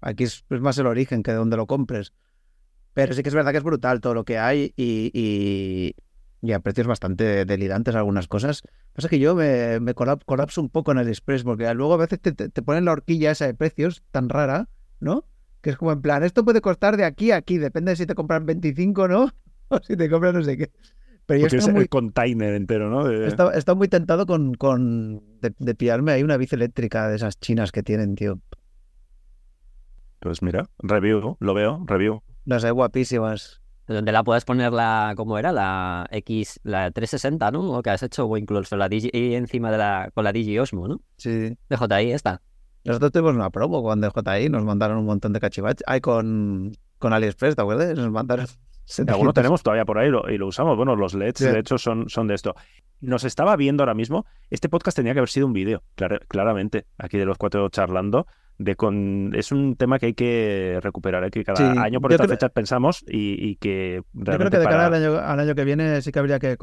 [0.00, 2.12] aquí es, es más el origen que de donde lo compres.
[2.94, 5.94] Pero sí que es verdad que es brutal todo lo que hay y, y,
[6.42, 8.62] y a precios bastante delirantes algunas cosas.
[8.92, 11.98] Pasa que yo me, me colap- colapso un poco en el Express porque luego a
[11.98, 14.68] veces te, te- te ponen la horquilla esa de precios tan rara,
[15.00, 15.24] ¿no?
[15.60, 18.06] Que es como en plan, esto puede costar de aquí a aquí, depende de si
[18.06, 19.32] te compran 25 no
[19.68, 20.72] o si te compran no sé qué.
[21.28, 23.04] Pero yo estaba muy, el container entero, ¿no?
[23.04, 27.70] De- muy tentado con, con de, de pillarme ahí una bici eléctrica de esas chinas
[27.70, 28.40] que tienen, tío.
[30.20, 32.22] Pues mira, review, lo veo, review.
[32.46, 33.60] Las hay guapísimas.
[33.86, 35.52] Donde la puedes poner la, ¿cómo era?
[35.52, 37.72] La X, la 360, ¿no?
[37.72, 40.58] O que has hecho, o incluso la Digi, y encima de la, con la Digi
[40.58, 41.02] Osmo, ¿no?
[41.18, 41.56] Sí.
[41.68, 42.40] DJI esta.
[42.84, 45.84] Nosotros tuvimos una promo con DJI, nos mandaron un montón de cachivaches.
[45.86, 47.96] Ay, con, con AliExpress, ¿te acuerdas?
[47.98, 48.46] Nos mandaron.
[48.88, 49.34] Algunos 700.
[49.34, 50.76] tenemos todavía por ahí lo- y lo usamos.
[50.76, 52.54] Bueno, los LEDs, de hecho, son, son de esto.
[53.00, 54.24] Nos estaba viendo ahora mismo.
[54.50, 58.26] Este podcast tenía que haber sido un vídeo, clara- claramente, aquí de los cuatro charlando.
[58.60, 59.32] De con...
[59.36, 61.30] Es un tema que hay que recuperar, ¿eh?
[61.30, 64.56] que cada Sí, año por estas creo- fechas pensamos y, y que Yo creo realmente
[64.56, 66.56] que de cara para- al año, al año que viene sí que habría que,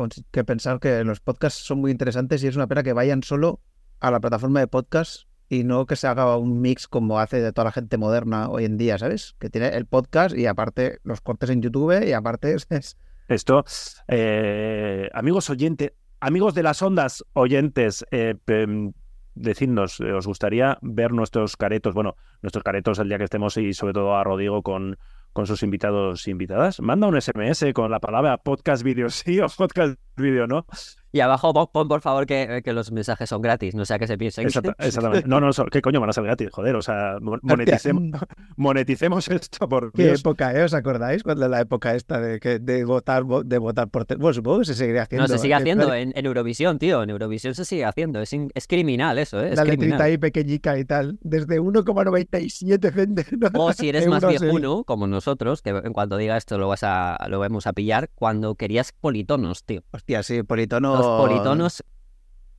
[0.46, 3.62] pensar que los podcasts son muy interesantes y es una pena que vayan solo
[4.02, 7.52] a la plataforma de podcast y no que se haga un mix como hace de
[7.54, 9.36] toda la gente moderna hoy en día, ¿sabes?
[9.40, 13.64] Que tiene el podcast y aparte los cortes en YouTube y aparte es, es- Esto,
[14.08, 18.92] eh, amigos oyentes, amigos de las ondas oyentes, eh, pe-
[19.36, 21.94] decidnos, eh, ¿os gustaría ver nuestros caretos?
[21.94, 24.98] Bueno, nuestros caretos el día que estemos y sobre todo a Rodrigo con,
[25.34, 26.80] con sus invitados e invitadas.
[26.80, 30.66] Manda un SMS con la palabra podcast video sí o podcast video no.
[31.16, 34.06] Y abajo pon, pon, por favor que, que los mensajes son gratis, no sea que
[34.06, 34.44] se piensen.
[34.44, 35.26] que- Exacta- exactamente.
[35.30, 36.50] No, no, ¿qué coño van a ser gratis?
[36.52, 38.20] Joder, o sea, mo- moneticemos,
[38.58, 40.20] moneticemos esto por ¿Qué Dios.
[40.20, 40.64] época, eh?
[40.64, 41.24] ¿Os acordáis?
[41.24, 44.06] Cuando la época esta de, que, de votar vo- de votar por...
[44.18, 45.24] Bueno, supongo que se seguiría haciendo.
[45.26, 45.58] No, se sigue ¿eh?
[45.58, 47.02] haciendo en, en Eurovisión, tío.
[47.04, 48.20] En Eurovisión se sigue haciendo.
[48.20, 49.52] Es, in- es criminal eso, ¿eh?
[49.52, 51.18] Es La letrita ahí pequeñica y tal.
[51.22, 53.70] Desde 1,97 centavos.
[53.70, 57.18] O si eres más viejuno, como nosotros, que en cuanto diga esto lo vas a
[57.30, 59.82] lo vamos a pillar, cuando querías politonos, tío.
[59.92, 61.05] Hostia, sí, politono.
[61.06, 61.84] Los politonos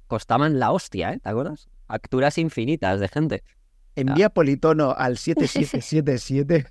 [0.06, 1.20] costaban la hostia, ¿eh?
[1.22, 1.68] ¿Te acuerdas?
[1.87, 3.42] Facturas infinitas de gente.
[3.96, 6.66] Envía politono al 7777.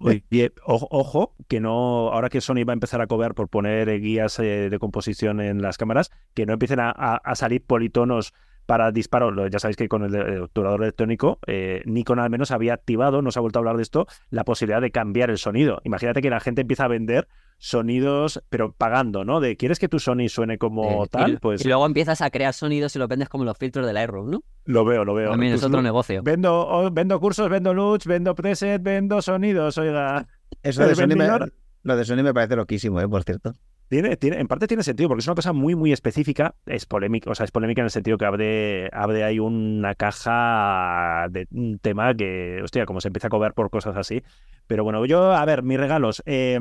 [0.00, 3.88] Oye, ojo, ojo, que no, ahora que Sony va a empezar a cobrar por poner
[3.88, 7.64] eh, guías eh, de composición en las cámaras, que no empiecen a, a- a salir
[7.64, 8.32] politonos
[8.66, 9.34] para disparos.
[9.34, 13.30] Lo- Ya sabéis que con el, obturador electrónico, eh, Nikon al menos había activado, no
[13.30, 15.80] se ha vuelto a hablar de esto, la posibilidad de cambiar el sonido.
[15.84, 19.38] Imagínate que la gente empieza a vender sonidos, pero pagando, ¿no?
[19.40, 21.32] De ¿quieres que tu Sony suene como Eh, tal?
[21.34, 23.94] y, Pues y luego empiezas a crear sonidos y los vendes como los filtros del
[23.94, 24.42] Lightroom, ¿no?
[24.64, 25.30] lo veo, lo veo.
[25.30, 26.22] También es otro negocio.
[26.24, 30.26] Vendo, oh, vendo cursos, vendo looks, vendo preset, vendo sonidos, oiga.
[30.62, 31.28] Eso de Sony me,
[31.82, 33.08] lo de Sony me parece loquísimo, ¿eh?
[33.08, 33.52] Por cierto.
[33.92, 36.54] Tiene, tiene, en parte tiene sentido, porque es una cosa muy, muy específica.
[36.64, 41.26] Es polémica, o sea, es polémica en el sentido que abre, abre ahí una caja
[41.30, 44.22] de un tema que, hostia, como se empieza a cobrar por cosas así.
[44.66, 46.22] Pero bueno, yo, a ver, mis regalos.
[46.24, 46.58] eh,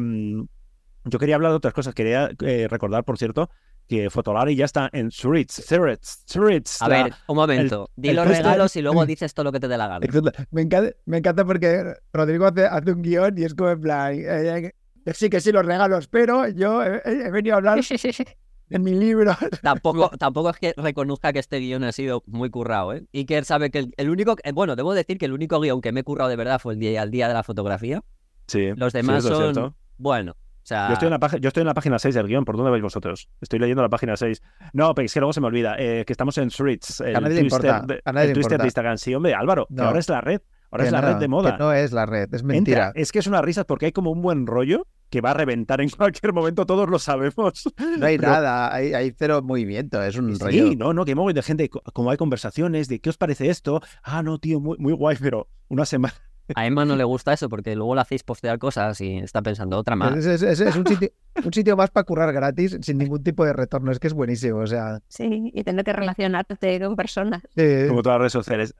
[1.05, 1.93] yo quería hablar de otras cosas.
[1.95, 3.49] Quería eh, recordar, por cierto,
[3.87, 6.67] que Fotolari ya está en Zurich, Zurich, Zurich.
[6.81, 7.89] A la- ver, un momento.
[7.95, 10.05] Di el los puesto- regalos y luego dices todo lo que te dé la gana.
[10.51, 14.13] Me encanta, me encanta porque Rodrigo hace, hace un guion y es como en plan.
[14.15, 14.73] eh,
[15.13, 17.79] sí que sí, los regalos, pero yo he, venido a hablar
[18.69, 19.35] en mi libro.
[19.61, 23.05] Tampoco, tampoco es que reconozca que este guion ha sido muy currado, ¿eh?
[23.13, 24.35] Iker sabe que el, el único...
[24.53, 26.79] Bueno, debo decir que el único guion que me he currado de verdad fue el
[26.79, 28.01] día, el día de la fotografía.
[28.47, 29.53] Sí, Los sí, demás eso es son...
[29.53, 29.75] cierto.
[29.97, 30.87] Bueno, o sea...
[30.87, 32.71] Yo estoy, en la página, yo estoy en la página 6 del guion, ¿por dónde
[32.71, 33.29] vais vosotros?
[33.41, 34.41] Estoy leyendo la página 6.
[34.73, 37.21] No, pero es que luego se me olvida, eh, que estamos en Threads, el A
[37.21, 38.63] nadie importa, de, a nadie el le Twister importa.
[38.63, 38.97] de Instagram.
[38.97, 39.83] Sí, hombre, Álvaro, que No.
[39.83, 41.51] ahora es la red, ahora Que es la no, red de moda.
[41.57, 42.91] que no es la red, es Entra, mentira.
[42.95, 45.81] es que es una risa porque hay como un buen rollo que va a reventar
[45.81, 47.65] en cualquier momento, todos lo sabemos.
[47.99, 50.75] No hay Pero- nada, hay, hay cero movimiento, es un Sí, rollo.
[50.77, 53.81] no, no, que móvil de gente, co- como hay conversaciones de ¿qué os parece esto?
[54.03, 56.13] Ah, no, tío, muy, muy guay, pero una semana.
[56.55, 59.77] A Emma no le gusta eso porque luego le hacéis postear cosas y está pensando
[59.77, 60.17] otra más.
[60.17, 61.09] Es, es- es- es un, sitio,
[61.45, 63.91] un sitio más para currar gratis sin ningún tipo de retorno.
[63.91, 64.59] Es que es buenísimo.
[64.59, 67.41] O sea, Sí, y tener que relacionarte con personas.
[67.55, 68.75] eh, Como todas las redes sociales.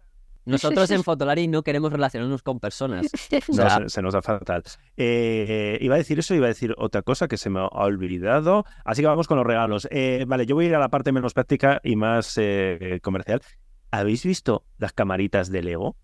[0.45, 3.07] Nosotros en Fotolari no queremos relacionarnos con personas.
[3.31, 4.63] O No, sea, se, se nos da fatal.
[4.97, 8.65] Eh, iba a decir eso, iba a decir otra cosa que se me ha olvidado.
[8.85, 9.87] Así que vamos con los regalos.
[9.91, 13.41] Eh, vale, yo voy a ir a la parte menos práctica y más eh, comercial.
[13.91, 15.95] ¿Habéis visto las camaritas de Lego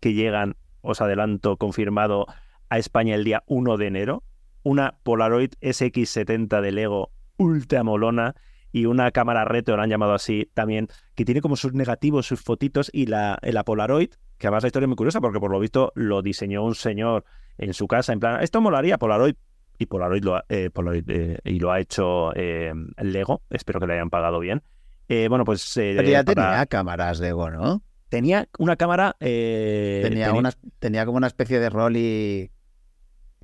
[0.00, 2.26] que llegan, os adelanto, confirmado
[2.70, 4.22] a España el día 1 de enero?
[4.62, 8.36] Una Polaroid SX70 de Lego ultra molona
[8.72, 12.40] y una cámara retro, la han llamado así también, que tiene como sus negativos, sus
[12.40, 15.60] fotitos y la, la Polaroid, que además la historia es muy curiosa porque por lo
[15.60, 17.24] visto lo diseñó un señor
[17.58, 19.34] en su casa, en plan, esto molaría Polaroid.
[19.78, 23.86] Y Polaroid lo ha, eh, Polaroid, eh, y lo ha hecho eh, Lego, espero que
[23.86, 24.62] le hayan pagado bien.
[25.08, 27.82] Eh, bueno, pues pero ya para- tenía cámaras de Go, ¿no?
[28.08, 29.16] tenía una cámara...
[29.18, 32.50] Tenía, tenía- una, tenía como una especie de rol y.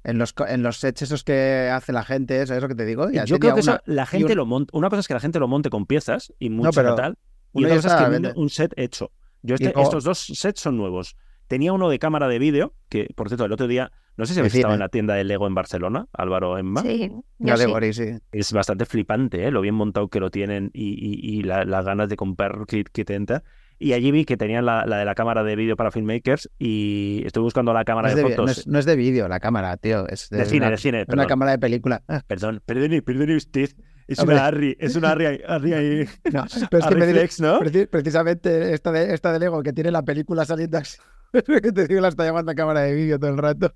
[0.09, 2.85] En los, co- en los sets esos que hace la gente, ¿sabes lo que te
[2.87, 3.11] digo?
[3.11, 4.77] Ya Yo creo que eso una- la gente un- lo monta.
[4.77, 7.19] Una cosa es que la gente lo monte con piezas y mucho pero tal.
[7.53, 9.11] Y otra cosa es que vende un set hecho.
[9.43, 11.17] Yo este- estos dos sets son nuevos.
[11.47, 14.41] Tenía uno de cámara de vídeo, que por cierto, el otro día, no sé si
[14.41, 16.83] habéis estado en la tienda de Lego en Barcelona, Álvaro Emma.
[16.83, 17.71] Sí, Ya yo de sí.
[17.71, 18.05] Boris, sí.
[18.33, 19.51] Es bastante flipante, ¿eh?
[19.51, 22.85] lo bien montado que lo tienen y, y- y la- las ganas de comprar que,
[22.85, 23.43] que te entra.
[23.81, 27.23] Y allí vi que tenían la, la de la cámara de vídeo para filmmakers y
[27.25, 28.59] estoy buscando la No cámara es, de, no, fotos.
[28.59, 30.09] es, no es de vídeo la cámara, tío.
[30.09, 32.03] Es de cine, una, de cine, es una cámara de película.
[32.09, 33.71] Ah, Perdón, perdone, perdone usted.
[34.09, 34.37] Es Hombre.
[34.37, 36.09] una Harry, es una Harry, Harry.
[36.33, 37.61] No, pero es que me di- reflex, ¿no?
[37.61, 40.97] preci- precisamente esta de, esta de Lego que tiene la película saliendo así.
[41.63, 43.73] Que te digo, la está llamando a cámara de vídeo todo el rato.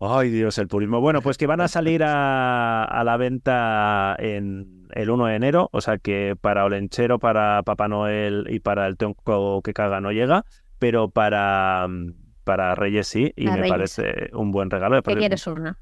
[0.00, 1.00] Ay, Dios, el purismo.
[1.00, 5.68] Bueno, pues que van a salir a, a la venta en el 1 de enero,
[5.72, 10.12] o sea que para Olenchero, para Papá Noel y para el tonco que caga no
[10.12, 10.44] llega,
[10.78, 11.86] pero para,
[12.44, 13.70] para Reyes sí, y Para me Reyes.
[13.96, 15.02] parece un buen regalo.
[15.02, 15.78] ¿Qué quieres una?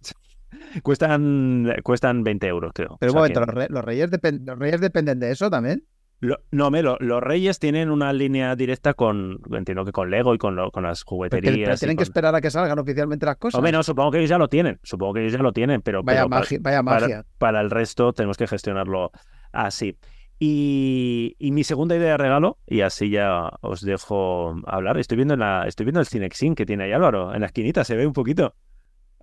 [0.82, 2.96] Cuestan, cuestan 20 euros, creo.
[3.00, 4.10] Pero O un sea que- momento, ¿los, re- los reyes
[4.44, 5.84] ¿los reyes dependen de eso también?
[6.20, 10.34] Lo- no, me, lo- los Reyes tienen una línea directa con, entiendo que con Lego
[10.34, 11.54] y con, lo- con las jugueterías.
[11.68, 13.56] pero tienen que esperar a que salgan oficialmente las cosas.
[13.58, 16.02] Hombre, no, supongo que ellos ya lo tienen, supongo que ellos ya lo tienen, pero,
[16.02, 17.24] vaya, pero para- magia, vaya para- magia.
[17.38, 19.12] para el resto tenemos que gestionarlo
[19.52, 19.96] así.
[20.40, 25.34] Y, y mi segunda idea de regalo, y así ya os dejo hablar, estoy viendo,
[25.34, 28.06] en la, estoy viendo el Cinexin que tiene ahí Álvaro, en la esquinita, se ve
[28.06, 28.54] un poquito.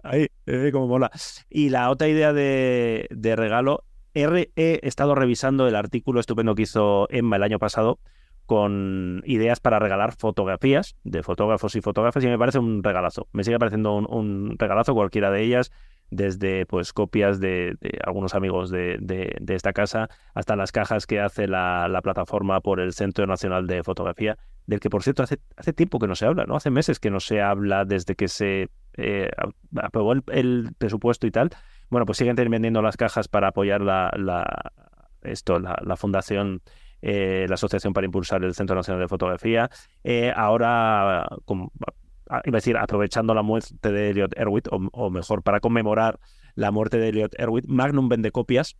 [0.04, 1.10] Ahí, eh, como mola.
[1.50, 6.64] Y la otra idea de, de regalo, he, he estado revisando el artículo estupendo que
[6.64, 8.00] hizo Emma el año pasado
[8.46, 13.28] con ideas para regalar fotografías de fotógrafos y fotógrafas y me parece un regalazo.
[13.34, 15.72] Me sigue pareciendo un, regalazo cualquiera de ellas,
[16.12, 17.76] desde pues copias de,
[18.06, 22.80] algunos amigos de, de- esta casa hasta las cajas que hace la, la plataforma por
[22.80, 26.28] el Centro Nacional de Fotografía, del que por cierto hace, hace tiempo que no se
[26.28, 26.56] habla, ¿no?
[26.56, 29.32] Hace meses que no se habla desde que se eh,
[29.76, 31.50] aprobó el presupuesto y tal.
[31.96, 34.74] Bueno, pues siguen vendiendo las cajas para apoyar la, la-
[35.22, 36.62] esto, la, fundación
[37.02, 39.70] eh, la Asociación para Impulsar el Centro Nacional de Fotografía.
[40.04, 45.42] Eh, ahora, ah, iba a decir, aprovechando la muerte de Elliot Erwitt, o, o mejor,
[45.42, 46.20] para conmemorar
[46.56, 48.76] la muerte de Elliot Erwitt, Magnum vende copias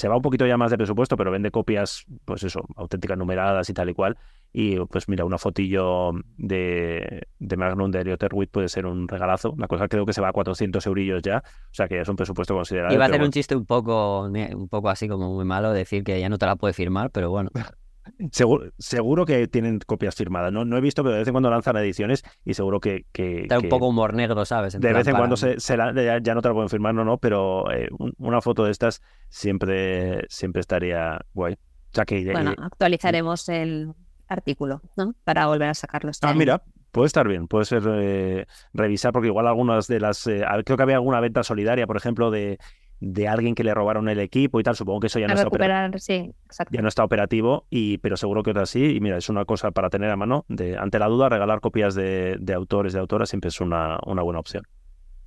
[0.00, 3.68] se va un poquito ya más de presupuesto, pero vende copias, pues eso, auténticas numeradas
[3.68, 4.16] y tal y cual.
[4.52, 9.54] Y pues mira, una fotillo de, de Magnum de Elliot Erwitt puede ser un regalazo.
[9.58, 12.16] La cosa creo que se va a 400 eurillos ya, o sea que es un
[12.16, 12.94] presupuesto considerable.
[12.94, 16.18] Iba a hacer un chiste un poco, un poco así como muy malo, decir que
[16.18, 17.50] ya no te la puede firmar, pero bueno.
[18.32, 20.52] Seguro, seguro que tienen copias firmadas.
[20.52, 23.04] No, no he visto, pero de vez en cuando lanzan ediciones y seguro que.
[23.12, 24.72] que- Está un que poco humor negro, ¿sabes?
[24.72, 26.94] de vez en para- cuando se, se la- ya, ya no te la pueden firmar,
[26.94, 31.54] no, no, pero eh, un- una foto de estas siempre, siempre estaría guay.
[31.54, 31.58] O
[31.94, 32.24] sea que.
[32.32, 33.92] Bueno, y- actualizaremos el
[34.28, 35.14] artículo, ¿no?
[35.24, 36.10] Para volver a sacarlo.
[36.10, 36.38] este Ah, año.
[36.38, 40.26] mira, puede estar bien, puede ser eh, revisar, porque igual algunas de las.
[40.26, 42.58] eh, creo que había alguna venta solidaria, por ejemplo, de,
[43.00, 44.76] de alguien que le robaron el equipo y tal.
[44.76, 46.72] Supongo que eso ya no, está, opera- recuperar, sí, exacto.
[46.74, 48.96] ya no está operativo, y, pero seguro que otras sí.
[48.96, 50.44] Y mira, es una cosa para tener a mano.
[50.48, 54.22] De, ante la duda, regalar copias de, de autores, de autoras, siempre es una, una
[54.22, 54.64] buena opción.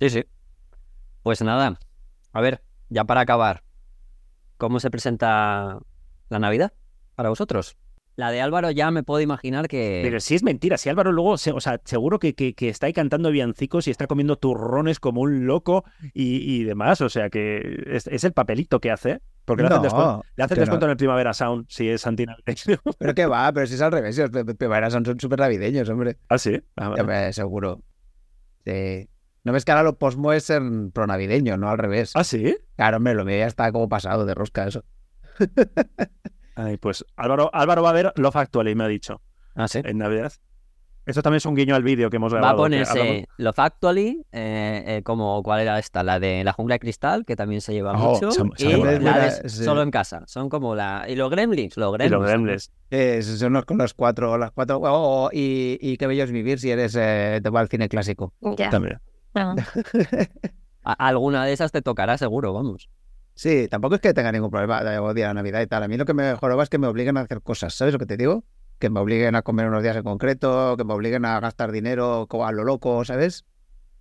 [0.00, 0.24] Sí, sí.
[1.22, 1.78] Pues nada,
[2.32, 3.62] a ver, ya para acabar,
[4.58, 5.78] ¿cómo se presenta
[6.28, 6.72] la Navidad
[7.14, 7.76] para vosotros?
[8.16, 10.00] La de Álvaro ya me puedo imaginar que...
[10.04, 12.86] Pero si es mentira, si Álvaro luego, se- o sea, seguro que, que, que está
[12.86, 17.28] ahí cantando villancicos y está comiendo turrones como un loco y, y demás, o sea
[17.28, 20.86] que es, es el papelito que hace, porque le hacen No, descuento, le hacen descuento
[20.86, 20.90] no.
[20.90, 22.78] en el Primavera Sound si es antinavideño.
[22.98, 25.88] Pero que va, pero si es al revés, si los pe- primaveras son súper navideños,
[25.88, 26.16] hombre.
[26.28, 26.62] ah, sí.
[26.76, 27.02] Ah, vale.
[27.02, 27.82] Ya me- seguro.
[28.64, 29.08] Sí.
[29.42, 32.12] ¿No ves que ahora lo posmo es en pronavideño, no al revés?
[32.14, 32.56] Ah, sí.
[32.76, 34.84] Claro, hombre, lo mío ya está como pasado de rosca eso.
[36.56, 39.20] Ay, pues Álvaro, Álvaro va a ver Love Actually, me ha dicho,
[39.54, 39.80] Ah, sí.
[39.84, 40.32] en Navidad.
[41.06, 42.58] Esto también es un guiño al vídeo que hemos Va a grabado.
[42.62, 46.78] ponerse hablamos- Love Actually, eh, eh, como cuál era esta, la de la jungla de
[46.78, 49.64] cristal, que también se lleva Oh, mucho, se- se y la de Sí.
[49.64, 50.22] solo en casa.
[50.26, 51.04] Son como la...
[51.06, 52.20] Y los gremlins, los Y gremlins.
[52.22, 52.70] los Gremlins.
[52.90, 54.78] Eh, son los con los cuatro, las cuatro.
[54.78, 57.88] oh, oh, y, y qué bello es vivir si eres eh, te va al cine
[57.90, 58.32] clásico.
[58.56, 58.70] Ya.
[58.70, 58.98] También.
[60.84, 62.88] Alguna de esas te tocará seguro, vamos.
[63.34, 65.82] Sí, tampoco es que tenga ningún problema de odio a la Navidad y tal.
[65.82, 67.74] A mí lo que me joroba es que me obliguen a hacer cosas.
[67.74, 68.44] ¿Sabes lo que te digo?
[68.78, 72.28] Que me obliguen a comer unos días en concreto, que me obliguen a gastar dinero
[72.30, 73.44] a lo loco, ¿sabes?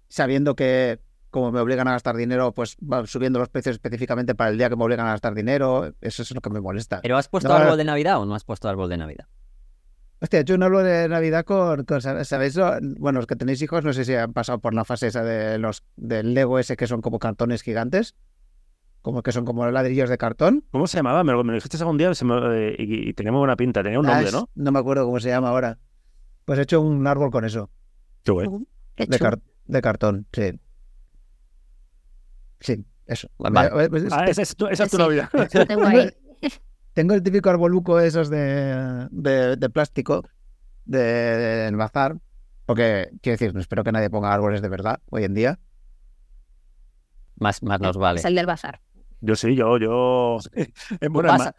[0.08, 1.00] Sabiendo que
[1.32, 4.70] como me obligan a gastar dinero, pues van subiendo los precios específicamente para el día
[4.70, 5.92] que me obligan a gastar dinero.
[6.00, 7.02] Eso es lo que me molesta.
[7.02, 9.26] ¿Pero has puesto No, árbol de Navidad o no has puesto árbol de Navidad?
[10.22, 12.56] Hostia, hecho un árbol de Navidad con, con- ¿sabéis?
[12.98, 15.58] Bueno, los que tenéis hijos, no sé si han pasado por la fase esa de
[15.58, 18.14] los del Lego ese que son como cartones gigantes,
[19.04, 20.66] como que son como ladrillos de cartón.
[20.72, 21.24] ¿Cómo se llamaba?
[21.24, 23.56] Me lo, me lo dijiste algún día se me- eh, y, y tenía muy buena
[23.56, 23.84] pinta.
[23.84, 24.50] Tenía un Ah, nombre, es- ¿no?
[24.56, 25.78] No me acuerdo cómo se llama ahora.
[26.46, 27.70] Pues he hecho un árbol con eso,
[28.96, 29.30] Qué de, chulo.
[29.30, 30.60] car- de cartón, sí.
[32.60, 33.28] Sí, eso.
[33.38, 33.70] Vale.
[33.76, 35.66] Me- pues, Ah, esa es tu, esa es tu Sí.
[35.68, 36.10] Tengo ahí.
[36.94, 40.24] Tengo el típico arboluco esos de, de, de plástico
[40.86, 42.18] de, del bazar,
[42.66, 45.60] porque quiero decir, no espero que nadie ponga árboles de verdad hoy en día.
[47.36, 48.20] Más, más nos vale.
[48.20, 48.80] Es el del bazar.
[49.26, 50.38] Yo sí, yo, yo.
[51.00, 51.14] En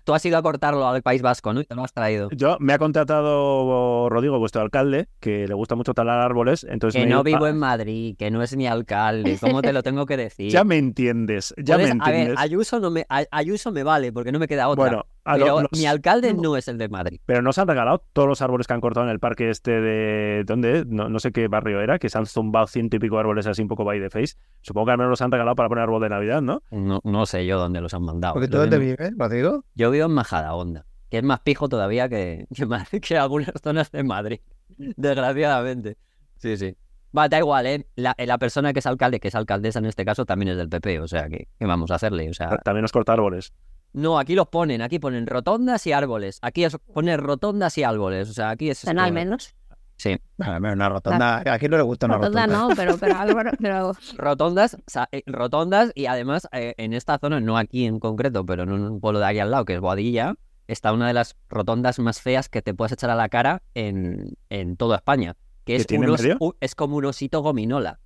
[0.05, 1.62] Tú, has ido a cortarlo al País Vasco, ¿no?
[1.62, 2.29] Y te lo has traído.
[2.37, 6.64] Yo me ha contratado Rodrigo, vuestro alcalde, que le gusta mucho talar árboles.
[6.68, 9.38] Entonces Que me no vivo en Madrid, que no es mi alcalde.
[9.40, 10.50] ¿Cómo te lo tengo que decir?
[10.50, 12.38] Ya me entiendes, ya me Puedes- a ver, entiendes.
[12.38, 14.85] Ayuso, no me, Ayuso me vale porque no me queda otra.
[14.85, 17.20] bueno, a lo- pero los- mi alcalde no es el de Madrid.
[17.26, 20.44] pero nos han regalado todos los árboles que han cortado en el parque este de.
[20.46, 20.80] ¿Dónde?
[20.80, 20.87] es?
[20.87, 23.62] No, no sé qué barrio era, que se han zumbado ciento y pico árboles así
[23.62, 24.37] un poco by the face.
[24.62, 26.62] Supongo que al menos los han regalado para poner árbol de Navidad, ¿no?
[26.70, 28.34] No, no sé yo dónde los han mandado.
[28.34, 29.64] Porque tú dónde de- vives, Rodrigo?
[29.74, 32.46] Yo vivo en Majadahonda, que es más pijo todavía que,
[32.90, 34.40] que, que algunas zonas de Madrid,
[34.96, 35.96] desgraciadamente.
[36.37, 36.76] Sí, sí.
[37.16, 37.87] Va, da igual, ¿eh?
[37.94, 40.68] La, la persona que es alcalde, que es alcaldesa en este caso, también es del
[40.68, 42.28] PP, o sea, que ¿qué vamos a hacerle?
[42.28, 43.52] O sea, También nos corta árboles.
[43.94, 46.38] No, aquí los ponen, aquí ponen rotondas y árboles.
[46.42, 48.85] Aquí es poner rotondas y árboles, o sea, aquí es...
[48.85, 49.54] Bueno, al menos.
[49.96, 51.37] Sí, una rotonda.
[51.46, 52.68] ¿A quién no le gusta una Rotonda rotonda?
[52.68, 57.40] no, pero, pero Álvaro, pero rotondas, sa- eh, rotondas y además eh, en esta zona,
[57.40, 60.35] no aquí en concreto, pero en un pueblo de aquí al lado, que es Boadilla,
[60.66, 64.35] está una de las rotondas más feas que te puedes echar a la cara en,
[64.50, 68.00] en toda España, que ¿Qué es, tiene un os- es como un osito gominola.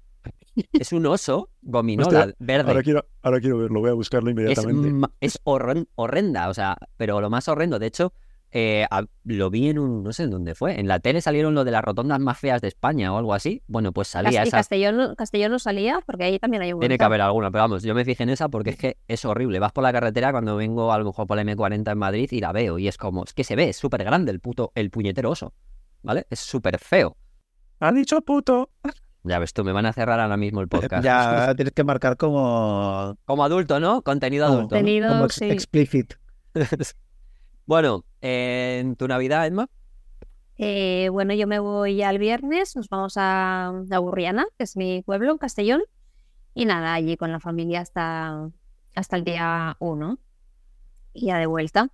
[0.73, 2.71] Es un oso gominola Hostia, verde.
[2.71, 4.93] Ahora quiero, ahora quiero verlo, voy a buscarlo inmediatamente.
[5.21, 8.13] es horren- horrenda, o sea, pero lo más horrendo, de hecho,
[8.51, 11.55] eh, a- lo vi en un, no sé en dónde fue, en la tele salieron
[11.55, 13.63] lo de las rotondas más feas de España o algo así.
[13.67, 14.57] Bueno, pues salía esa.
[14.57, 17.65] Castellón, no- Castellón no salía porque ahí también hay un Tiene que haber alguna, pero
[17.65, 19.59] vamos, yo me fijé en esa porque es que es horrible.
[19.59, 22.41] Vas por la carretera cuando vengo a lo mejor por la M40 en Madrid y
[22.41, 24.91] la veo y es como, es que se ve, es súper grande el puto, el
[24.91, 25.53] puñetero oso,
[26.03, 26.27] ¿vale?
[26.31, 27.19] Es súper feo.
[27.81, 28.71] Ha dicho puto.
[29.29, 31.05] Ya ves tú, me van a cerrar ahora mismo el podcast.
[31.05, 34.03] Ya tienes que marcar como, Como adulto, ¿no?
[34.03, 34.63] Contenido adulto.
[34.63, 34.69] ¿no?
[34.81, 35.51] Contenido, como ex- sí.
[35.51, 36.15] explicit.
[37.67, 39.69] Bueno, en tu Navidad, Emma,
[40.57, 44.75] Eh, bueno, yo me voy ya el viernes, nos vamos a, a Burriana, que es
[44.77, 45.83] mi pueblo, en Castellón.
[46.55, 48.49] Y nada, allí con la familia hasta,
[48.95, 50.19] hasta el día 1.
[51.13, 51.91] Y ya de vuelta.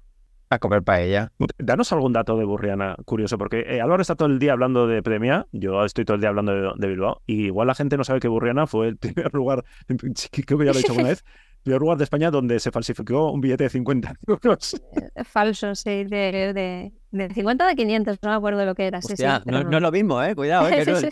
[0.54, 1.32] A comer paella.
[1.58, 5.02] Danos algún dato de Burriana curioso, porque eh, Álvaro está todo el día hablando de
[5.02, 8.04] Premia, yo estoy todo el día hablando de, de Bilbao, y igual la gente no
[8.04, 11.24] sabe que Burriana fue el primer lugar, creo que ya lo he dicho alguna vez,
[11.56, 14.80] el primer lugar de España donde se falsificó un billete de 50 euros.
[15.16, 18.98] Eh, Falso, sí, de, de, de 50 de 500, no me acuerdo lo que era.
[18.98, 20.34] Hostia, sí, no, no es lo mismo, ¿eh?
[20.34, 20.76] Cuidado, ¿eh?
[20.76, 21.08] que Sí, no- sí.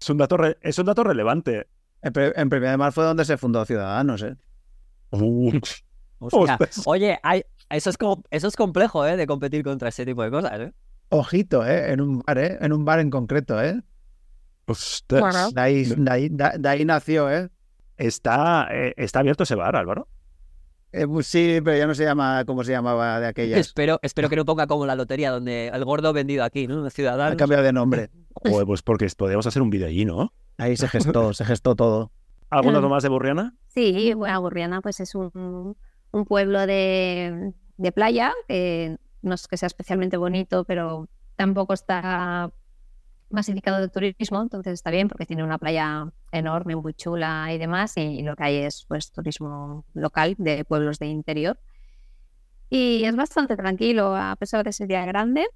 [0.00, 1.66] Es un dato, re- es un dato relevante.
[2.02, 4.36] En, en Premia de Mar fue donde se fundó Ciudadanos, ¿eh?
[5.10, 6.54] Hostia.
[6.54, 6.82] Ostras.
[6.86, 7.96] Oye, hay- eso, es
[8.30, 9.16] eso es complejo, ¿eh?
[9.16, 10.72] De competir contra ese tipo de cosas, ¿eh?
[11.10, 11.92] Ojito, ¿eh?
[11.92, 12.58] En un bar, ¿eh?
[12.60, 13.80] En un bar en concreto, ¿eh?
[14.66, 15.20] Ostras.
[15.20, 15.50] Bueno.
[15.50, 17.50] De ahí, de ahí, de- de ahí nació, ¿eh?
[17.96, 20.08] Está, eh, está abierto ese bar, Álvaro.
[20.92, 23.58] Eh, pues sí, pero ya no se llama como se llamaba de aquellas.
[23.58, 26.84] Espero, espero que no ponga como la lotería, donde el gordo vendido aquí, ¿no?
[26.86, 27.36] Ha Ciudadanos.
[27.36, 28.10] cambiado de nombre.
[28.34, 30.32] Joder, pues porque podríamos hacer un vídeo allí, ¿no?
[30.56, 32.12] Ahí se gestó, se gestó todo.
[32.48, 32.76] ¿Algún Mm.
[32.76, 33.56] dato más de Burriana?
[33.68, 35.76] Sí, bueno, Burriana pues es un,
[36.14, 42.52] un pueblo de, de playa, que no es que sea especialmente bonito, pero tampoco está
[43.30, 47.96] masificado de turismo, entonces está bien porque tiene una playa enorme, muy chula y demás,
[47.96, 51.58] y lo que hay es pues turismo local de pueblos de interior.
[52.70, 55.46] Y es bastante tranquilo, a pesar de ser día grande.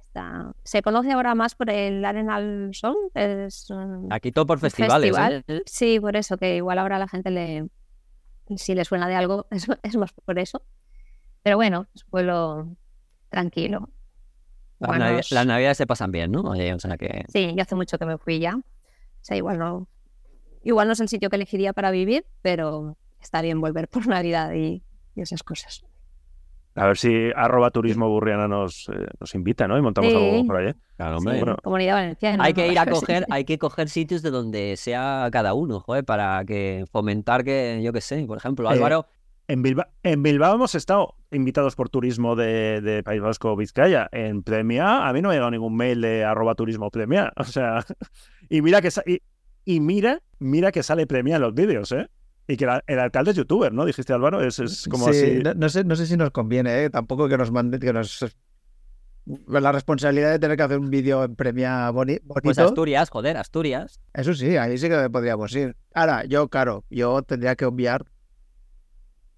[0.00, 0.52] Está...
[0.64, 5.14] Se conoce ahora más por el Arenal Song, es un, Aquí todo por festivales, ¿eh?
[5.14, 5.62] festival.
[5.66, 7.68] Sí, por eso, que igual ahora la gente le,
[8.56, 10.62] si le suena de algo, es, es más por eso.
[11.42, 12.76] Pero bueno, es un pueblo
[13.28, 13.90] tranquilo.
[14.78, 16.42] Las, navidades se pasan bien, ¿no?
[16.42, 17.24] Oye, o sea que...
[17.28, 18.56] Sí, yo hace mucho que me fui ya.
[18.56, 18.62] O
[19.22, 19.88] sea, igual no,
[20.62, 24.52] igual no es el sitio que elegiría para vivir, pero está bien volver por Navidad
[24.52, 24.82] y,
[25.14, 25.84] y esas cosas.
[26.76, 29.78] A ver si arroba turismo Burriana nos, eh, nos invita, ¿no?
[29.78, 30.16] Y montamos Sí.
[30.18, 30.72] algo por allí.
[30.96, 31.38] Claro, Sí, hombre.
[31.44, 31.56] bueno.
[31.62, 32.44] Comunidad Valenciana.
[32.44, 32.90] Hay que ir a Sí.
[32.90, 37.80] coger, hay que coger sitios de donde sea cada uno, joder, para que fomentar que,
[37.82, 39.06] yo qué sé, por ejemplo, Eh, Álvaro,
[39.48, 44.08] En Bilbao, en Bilbao hemos estado invitados por turismo de, de País Vasco Vizcaya.
[44.10, 47.32] En Premia, a mí no me ha llegado ningún mail de arroba turismo Premia.
[47.36, 47.84] O sea,
[48.48, 48.88] y mira que
[49.64, 52.08] y mira, mira que sale Premia en los vídeos, ¿eh?
[52.48, 53.84] Y que la- el alcalde es youtuber, ¿no?
[53.84, 55.40] Dijiste Álvaro, es, es como Sí, así.
[55.42, 56.90] no, no sé, no sé si nos conviene, ¿eh?
[56.90, 58.24] Tampoco que nos mande, que nos...
[59.48, 62.40] La responsabilidad de tener que hacer un vídeo en Premia boni- bonito.
[62.44, 64.00] pues Asturias, joder, Asturias.
[64.14, 65.76] Eso sí, ahí sí que podríamos ir.
[65.94, 68.04] Ahora, yo, claro, yo tendría que obviar.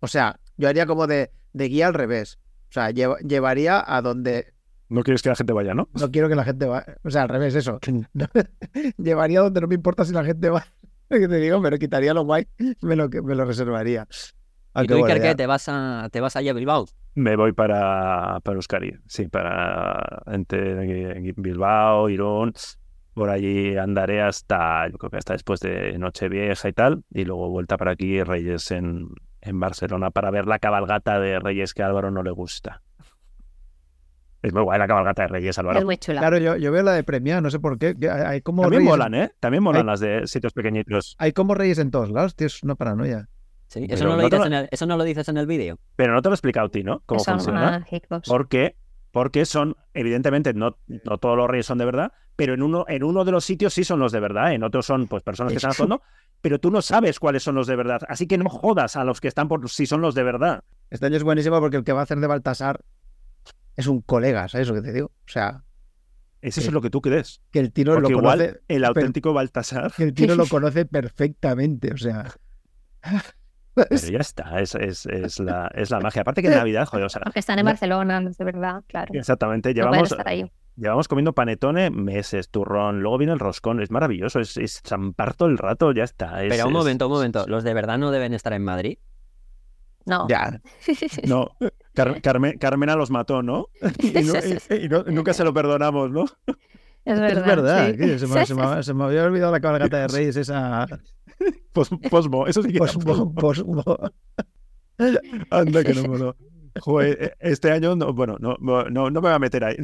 [0.01, 2.39] O sea, yo haría como de, de guía al revés.
[2.69, 4.53] O sea, lleva- llevaría a donde
[4.91, 5.89] No quieres que la gente vaya, ¿no?
[5.99, 6.99] no quiero que la gente vaya.
[7.03, 7.79] O sea, al revés, eso.
[8.13, 8.27] No,
[8.99, 10.67] llevaría donde no me importa si la gente va.
[11.21, 12.47] Que te digo, me lo quitaría lo guay,
[12.83, 14.07] me lo, me lo reservaría.
[14.75, 16.87] ¿Y tú, Iker, ¿Te vas, a, ¿Te vas allá a Bilbao?
[17.15, 22.53] Me voy para, para Euskadi, sí, para entre Bilbao, Irún.
[23.15, 27.51] Por allí andaré hasta, yo creo que hasta después de Nochevieja y tal, y luego
[27.51, 29.09] vuelta para aquí Reyes en,
[29.41, 32.83] en Barcelona para ver la cabalgata de Reyes que a Álvaro no le gusta.
[34.43, 35.79] Es muy guay la cabalgata de Reyes, Álvaro.
[35.81, 36.21] Es muy chula.
[36.21, 37.97] Claro, yo, yo veo la de Premia, no sé por qué.
[38.09, 39.33] Hay, como También reyes, molan, ¿eh?
[39.41, 41.17] También molan Hay- las de sitios pequeñitos.
[41.19, 43.29] hay como reyes en todos lados, tío, es una paranoia.
[43.67, 45.37] Sí, eso no, lo no te dices lo- en el, eso no lo dices en
[45.39, 45.79] el vídeo.
[45.97, 47.03] Pero no te lo he explicado a ti, ¿no?
[47.05, 47.73] Cómo Son funciona.
[47.81, 48.23] mágicos.
[48.27, 48.77] Porque,
[49.11, 53.03] porque son, evidentemente, no, no todos los reyes son de verdad, pero en uno, en
[53.03, 55.57] uno de los sitios sí son los de verdad, en otros son pues personas que
[55.57, 56.01] están actuando,
[56.41, 58.01] pero tú no sabes cuáles son los de verdad.
[58.09, 60.63] Así que no jodas a los que están por si son los de verdad.
[60.89, 62.81] Este año es buenísimo porque el que va a hacer de Baltasar
[63.79, 65.07] es un colega, ¿sabes lo que te digo?
[65.07, 65.63] O sea,
[66.43, 67.41] Eso es lo que tú crees.
[67.51, 69.93] que el tiro Porque lo igual conoce, el auténtico Baltasar.
[69.97, 72.27] que el tiro lo conoce perfectamente, o sea.
[73.75, 76.23] Pero ya está, es, es, es la, es la magia.
[76.23, 78.45] Aparte que en Navidad, joder, o sea, Porque están en no- Barcelona, no es de
[78.45, 79.15] verdad, claro.
[79.15, 80.13] exactamente, llevamos,
[80.75, 85.49] llevamos comiendo panetone meses, turrón, luego viene el roscón, es maravilloso, es, es champar todo
[85.49, 86.43] el rato, ya está.
[86.43, 87.45] es- Pero un es- momento, un momento.
[87.47, 88.99] ¿Los de verdad no deben estar en Madrid?
[90.07, 90.27] No.
[90.29, 90.61] Ya,
[91.29, 91.51] No,
[91.99, 93.69] Car- Carmen- Carmena los mató, ¿no?
[94.03, 96.25] Y, no- y- y no- nunca se lo perdonamos, ¿no?
[97.05, 97.39] Es verdad.
[97.39, 98.19] es verdad, sí.
[98.19, 100.87] se, me, se me- se me había olvidado la cabalgata de Reyes, esa
[101.73, 103.83] Pos- Posmo, eso sí que posmo, posmo.
[105.51, 106.37] Anda que no moló.
[106.81, 109.77] Joder, eh, este año, no, bueno, no, no, no me voy a meter ahí.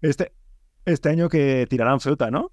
[0.00, 0.32] Este,
[0.84, 2.50] este año que tirarán fruta, ¿no?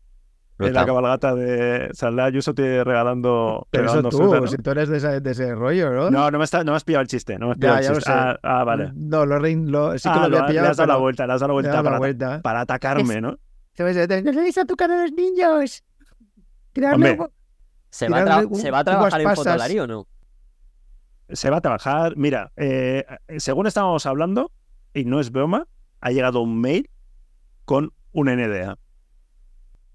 [0.59, 4.47] En la cabalgata de Saldá Ayuso te regalando, Pero eso regalando tú, fruta, ¿no?
[4.47, 6.09] si tú eres de, esa- de ese rollo, ¿no?
[6.11, 7.79] No, no me, está, no me has pillado el chiste, no me has Ya, pillado
[7.79, 8.11] el ya lo sé.
[8.11, 8.91] Ah, ah, vale.
[8.93, 10.65] No, lo, rein- lo- sí que Ah, lo había lo- pillado.
[10.65, 12.41] le has dado la vuelta, le has dado la vuelta dado la para, vuelta.
[12.41, 13.37] para atacarme, ¿no?
[13.73, 15.83] Se me dice, ¿no le vais a tocar a los niños?
[16.73, 17.31] Tirarle Hombre, un-
[17.89, 19.35] ¿Se va, a Tirarle tra- un- ¿se va a unas trabajar en.
[19.35, 20.07] Fotolari o no?
[21.29, 22.17] Se va a trabajar.
[22.17, 23.05] Mira, eh,
[23.37, 24.51] según estábamos hablando,
[24.93, 25.67] y no es broma,
[26.01, 26.89] ha llegado un mail
[27.65, 28.77] con un NDA.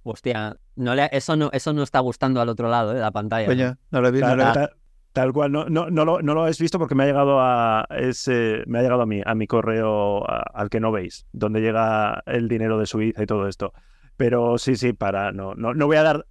[0.04, 2.94] Hostia, no le- eso, no, eso no está gustando al otro lado ¿eh?
[2.94, 3.46] de la pantalla.
[3.46, 4.26] Coño, no lo he visto.
[4.28, 4.70] Tal, no lo he- tal-
[5.12, 7.86] tal cual, no, no, no, lo, no lo habéis visto porque me ha llegado a
[7.90, 11.60] ese, me ha llegado a mí, a mi correo a- al que no veis, donde
[11.60, 13.72] llega el dinero de Suiza y todo esto.
[14.16, 16.26] Pero sí, sí, para, no, no, no voy a dar,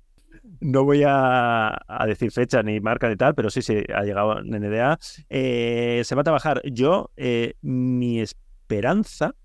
[0.59, 4.37] no voy a, a decir fecha ni marca ni tal, pero sí, sí, ha llegado
[4.39, 4.99] en NDA.
[5.29, 6.61] Eh, se va a trabajar.
[6.65, 9.35] Yo, eh, mi esperanza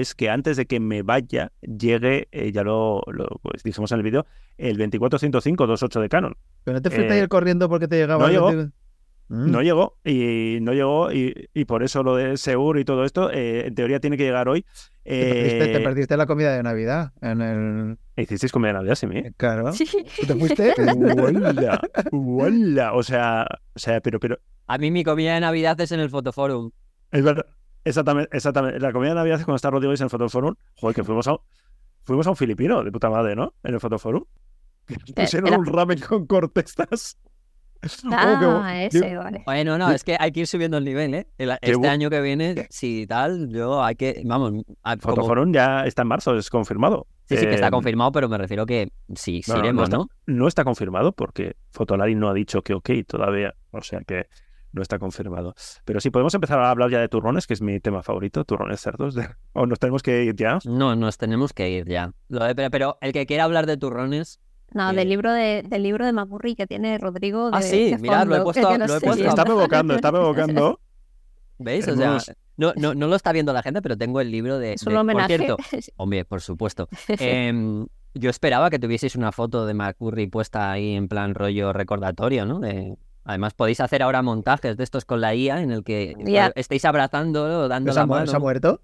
[0.00, 3.98] es que antes de que me vaya llegue, eh, ya lo, lo pues, dijimos en
[3.98, 4.26] el vídeo,
[4.58, 6.36] el 2405-28 de Canon.
[6.64, 8.26] Pero no te fuiste eh, a ir corriendo porque te llegaba.
[8.26, 8.46] no llegó.
[8.46, 8.84] 20.
[9.28, 9.50] Mm.
[9.50, 13.30] No llegó y no llegó y, y por eso lo de Seur y todo esto
[13.30, 14.66] eh, en teoría tiene que llegar hoy.
[15.02, 17.98] Te, perdiste, te Eh, perdiste la comida de Navidad en el.
[18.16, 19.22] Hicisteis comida de Navidad, sí, mí.
[19.36, 19.72] Claro.
[19.72, 19.86] Sí.
[20.20, 20.74] ¿Tú te fuiste?
[22.12, 22.92] ¡Uala!
[22.94, 26.10] O sea, o sea, pero, pero, A mí mi comida de Navidad es en el
[26.10, 26.70] Fotoforum.
[27.10, 27.46] es verdad.
[27.84, 28.80] Exactamente, exactamente.
[28.80, 30.54] La comida de Navidad es cuando está Rodrigo y en el Fotoforum.
[30.76, 31.36] Joder, que fuimos a,
[32.04, 33.54] fuimos a un filipino de puta madre, ¿no?
[33.62, 34.24] En el Fotoforum.
[34.86, 37.18] Que nos pusieron era- un ramen con cortestas.
[38.06, 39.42] Oh, Ah, bu- ese, vale.
[39.44, 41.26] Bueno, no, es que hay que ir subiendo el nivel, ¿eh?
[41.36, 45.52] El- este bu- año que viene, si tal, yo hay que, vamos, a- como- Fotoforum
[45.52, 47.06] ya está en marzo, es confirmado.
[47.28, 49.66] sí, sí que está Eh, confirmado, pero me refiero que sí, sí No, no, no
[49.66, 50.08] iremos, está- ¿no?
[50.24, 54.28] No está confirmado porque Fotolari no ha dicho que ok todavía, o sea que
[54.74, 55.54] no está confirmado.
[55.84, 58.80] Pero sí, podemos empezar a hablar ya de turrones, que es mi tema favorito, turrones
[58.80, 59.14] cerdos.
[59.14, 60.58] de- O nos tenemos que ir ya.
[60.64, 62.12] No, nos tenemos que ir ya.
[62.28, 64.40] Lo de- pero, pero el que quiera hablar de turrones,
[64.72, 67.50] No, Eh, del libro de, del libro de Macurri que tiene Rodrigo.
[67.52, 69.24] De, Ah, sí, de mirad, lo he puesto- que lo he puesto.
[69.28, 70.80] Está provocando, está provocando.
[71.58, 71.84] ¿veis?
[71.86, 74.58] O sea, Tenemos- no, no, no lo está viendo la gente, pero tengo el libro
[74.58, 74.72] de...
[74.74, 75.38] Es de- un homenaje.
[75.38, 75.56] Por cierto,
[75.96, 76.88] hombre, por supuesto.
[77.08, 82.44] Em, yo esperaba que tuvieseis una foto de McCurry puesta ahí en plan rollo recordatorio,
[82.46, 82.58] ¿no?
[82.60, 86.52] De- Además, podéis hacer ahora montajes de estos con la IA en el que Ya.
[86.54, 88.26] estéis abrazándolo, dando ¿Se la mano.
[88.26, 88.80] se ha muerto?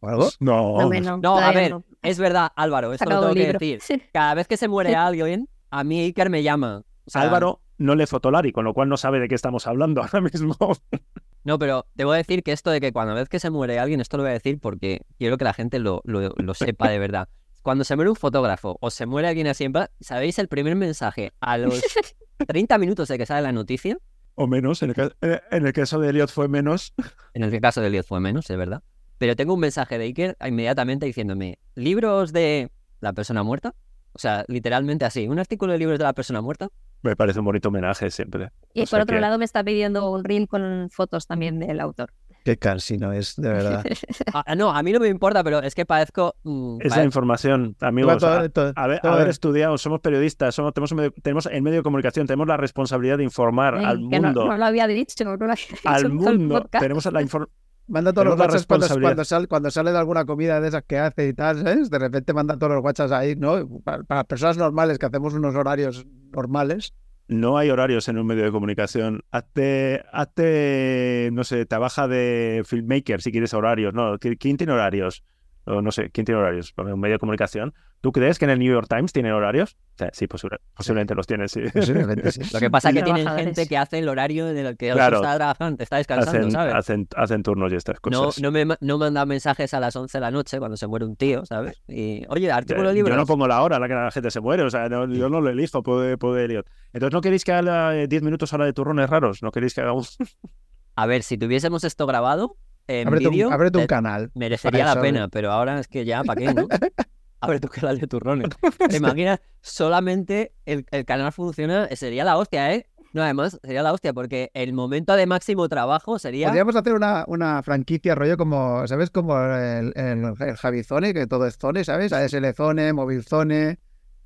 [0.00, 0.28] ¿O algo?
[0.40, 1.84] No, No, no, No, a ver, no.
[2.02, 3.80] es verdad, Álvaro, esto lo tengo que decir.
[4.12, 6.82] Cada vez que se muere alguien, a mí Iker me llama.
[7.06, 10.02] O sea, Álvaro no lee Fotolari, con lo cual no sabe de qué estamos hablando
[10.02, 10.56] ahora mismo.
[11.44, 14.16] No, pero debo decir que esto de que cuando vez que se muere alguien, esto
[14.16, 17.28] lo voy a decir porque quiero que la gente lo, lo, lo sepa de verdad.
[17.62, 19.66] Cuando se muere un fotógrafo o se muere alguien así,
[20.00, 21.82] ¿sabéis el primer mensaje a los
[22.46, 23.98] 30 minutos de que sale la noticia?
[24.34, 26.94] O menos, en el, ca- eh, en el caso de Elliot fue menos.
[27.34, 28.82] En el caso de Elliot fue menos, es verdad.
[29.18, 32.70] Pero tengo un mensaje de Iker inmediatamente diciéndome, ¿libros de
[33.00, 33.74] la persona muerta?
[34.14, 36.68] O sea, literalmente así, un artículo de libros de la persona muerta.
[37.02, 38.50] Me parece un bonito homenaje siempre.
[38.74, 41.80] Y O por otro que- lado me está pidiendo un reel con fotos también del
[41.80, 42.12] autor.
[42.44, 43.84] Qué cansino es, de verdad.
[44.34, 46.34] Ah, no, a mí no me importa, pero es que parezco...
[46.42, 48.18] mm, Es la pare- información, amigos.
[48.18, 51.78] Todo- a- todo- haber, todo- haber estudiado, somos periodistas, somos, tenemos, medio- tenemos el medio
[51.78, 54.46] de comunicación, tenemos la responsabilidad de informar Ay, al que no, mundo.
[54.46, 56.68] no lo había dicho, no lo había dicho al todo mundo.
[56.70, 57.56] Tenemos la información.
[57.88, 60.68] Manda todos los Tenemos la WhatsApp cuando, cuando, sal- cuando sale de alguna comida de
[60.68, 61.90] esas que hace y tal, ¿sabes?
[61.90, 63.68] De repente manda todos los WhatsApps ahí, ¿no?
[63.84, 66.94] Para, para personas normales que hacemos unos horarios normales.
[67.32, 69.22] No hay horarios en un medio de comunicación.
[69.30, 73.94] Hazte, hazte, no sé, trabaja de filmmaker si quieres horarios.
[73.94, 75.24] No, ¿qui- ¿quién tiene horarios?
[75.64, 76.74] O no sé, ¿quién tiene horarios?
[76.76, 77.72] Un medio de comunicación.
[78.00, 79.76] ¿Tú crees que en el New York Times tiene horarios?
[79.94, 81.60] O sea, sí, posible- posiblemente los tiene, sí.
[81.72, 82.40] Posiblemente sí.
[82.52, 85.18] Lo que pasa es que tienen gente que hace el horario en el que Claro.
[85.18, 86.74] está trabajando, está descansando, Hacen, ¿sabes?
[86.74, 88.42] hacen, hacen turnos y estas No, cosas.
[88.42, 91.04] no me ma- no manda mensajes a las 11 de la noche cuando se muere
[91.04, 91.80] un tío, ¿sabes?
[91.86, 93.14] Y, oye, artículo de libros.
[93.14, 95.06] Yo no pongo la hora a la que la gente se muere, o sea, no-
[95.06, 96.66] yo no lo elijo, puede, puede Elliot.
[96.92, 99.44] Entonces, ¿no queréis que haga eh, 10 minutos ahora de turrones raros?
[99.44, 100.02] ¿No queréis que haga un...
[100.96, 102.56] A ver, si tuviésemos esto grabado
[102.88, 104.30] en Ábrete un, vídeo, ábrete un eh, canal.
[104.34, 106.68] merecería la eso, pena, pero ahora es que ya, ¿para qué, no?
[107.40, 108.48] Abre tu canal de turrones.
[108.88, 109.40] ¿Te imaginas?
[109.60, 112.86] Solamente el, el canal funciona, sería la hostia, ¿eh?
[113.12, 116.46] No, además, sería la hostia, porque el momento de máximo trabajo sería...
[116.46, 119.10] Podríamos hacer una, una franquicia rollo como, ¿sabes?
[119.10, 122.12] Como el, el, el Javizone, que todo es Zone, ¿sabes?
[122.12, 123.78] ASL Zone, Móvil Zone,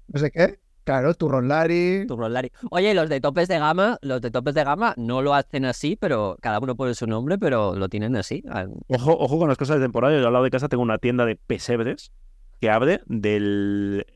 [0.09, 0.61] no sé qué.
[0.87, 2.05] Claro, Turron Lari.
[2.07, 2.53] Turrón Lari.
[2.71, 5.97] Oye, los de topes de gama, los de topes de gama no lo hacen así,
[5.97, 8.45] pero cada uno pone su nombre, pero lo tienen así.
[8.87, 10.17] Ojo, ojo con las cosas de temporada.
[10.17, 12.13] Yo al lado de casa tengo una tienda de pesebres
[12.61, 14.07] que abre del,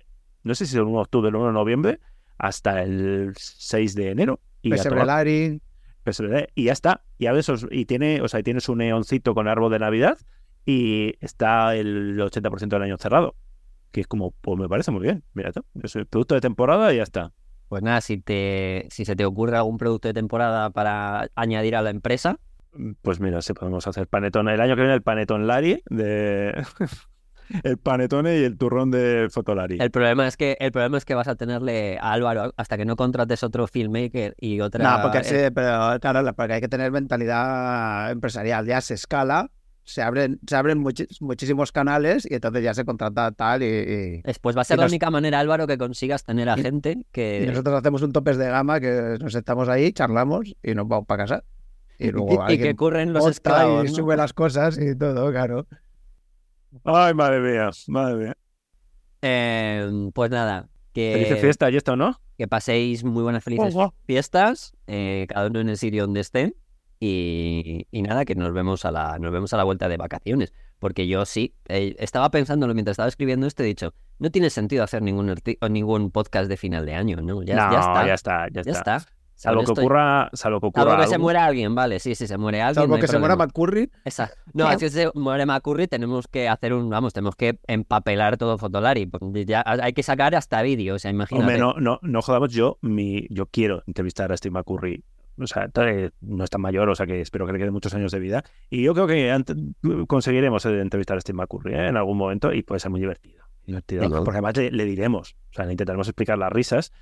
[0.44, 2.00] no sé si es el 1 de octubre, el 1 de noviembre,
[2.38, 4.38] hasta el 6 de enero.
[4.62, 5.60] Y, Pesebre Lari.
[6.04, 7.02] pesebre, y ya está.
[7.18, 10.18] Y abre esos, y tiene, o sea, y tiene su neoncito con árbol de Navidad
[10.64, 13.34] y está el 80% del año cerrado.
[13.92, 15.24] Que es como, pues me parece muy bien.
[15.34, 17.32] Mira, tú, es el producto de temporada y ya está.
[17.68, 21.82] Pues nada, si te, si se te ocurre algún producto de temporada para añadir a
[21.82, 22.36] la empresa,
[23.02, 24.54] Pues mira, si podemos hacer panetone.
[24.54, 26.64] El año que viene el panetón Lari de
[27.64, 29.78] el panetone y el turrón de Fotolari.
[29.80, 32.84] el problema es que el problema es que vas a tenerle a Álvaro hasta que
[32.84, 34.84] no contrates otro filmmaker y otra.
[34.98, 38.66] No, porque eh, sí, pero claro, la- porque hay que tener mentalidad empresarial.
[38.66, 39.50] Ya se escala,
[39.92, 40.78] se abren, se abren
[41.20, 44.78] muchísimos canales y entonces ya se contrata tal y, y- Después va a ser Y
[44.78, 47.44] la nos- única manera, Álvaro, que consigas tener a Y- gente y que...
[47.48, 51.24] nosotros hacemos un topes de gama que nos estamos ahí, charlamos y nos vamos para
[51.24, 51.44] casa.
[51.98, 53.84] Y luego y que curren los esclavos.
[53.84, 53.94] y ¿no?
[53.94, 55.66] sube las cosas y todo, claro.
[56.84, 58.36] Ay, madre mía, madre mía.
[59.22, 62.20] Eh, pues nada, Feliz que, fiesta y esto, ¿no?
[62.38, 63.74] que paséis muy buenas, felices
[64.06, 66.54] fiestas, eh, cada uno en el sitio donde estén.
[67.02, 70.52] Y, y nada, que nos vemos a la, nos vemos a la vuelta de vacaciones.
[70.78, 74.84] Porque yo sí, eh, estaba pensándolo mientras estaba escribiendo esto, he dicho, no tiene sentido
[74.84, 75.34] hacer ningún,
[75.70, 77.42] ningún podcast de final de año, ¿no?
[77.42, 78.06] Ya, no, ya está.
[78.06, 78.96] ya está, ya ya está.
[78.96, 79.12] está.
[79.34, 82.36] Salvo que ocurra, salvo que ocurra Salvo que se muera alguien, vale, sí, sí, se
[82.36, 82.82] muere alguien.
[82.84, 83.46] Salvo que se muera problema.
[83.46, 83.90] McCurry.
[84.04, 84.78] Esa- No, Creo.
[84.80, 89.10] si se muere McCurry, tenemos que hacer un, vamos, tenemos que empapelar todo Fotolari.
[89.46, 91.42] Ya hay que sacar hasta vídeo, o sea, imagínate.
[91.42, 95.02] Hombre, no, no, no jodamos, yo, mi, yo quiero entrevistar a Steve McCurry.
[95.40, 97.94] O sea, todavía no es tan mayor, o sea que espero que le queden muchos
[97.94, 98.44] años de vida.
[98.68, 101.88] Y yo creo que conseguiremos eh, entrevistar a Steve McCurry ¿eh?
[101.88, 103.44] en algún momento y puede ser muy divertido.
[103.66, 104.08] divertido.
[104.24, 106.92] Porque además le, le diremos, o sea, le intentaremos explicar las risas.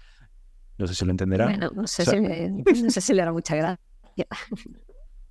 [0.79, 1.47] No sé si lo entenderá.
[1.47, 2.51] Bueno, no sé, O sea- si me-
[2.83, 3.79] no sé si le hará mucha gracia.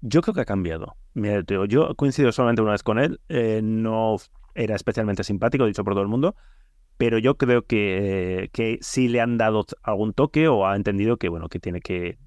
[0.02, 0.96] Yo creo que ha cambiado.
[1.16, 3.20] Mira, digo, yo coincido solamente una vez con él.
[3.30, 4.18] eh, no
[4.54, 6.36] era especialmente simpático, dicho por todo el mundo.
[6.98, 11.30] Pero yo creo que, que sí le han dado algún toque o ha entendido que,
[11.30, 12.18] bueno, que tiene que.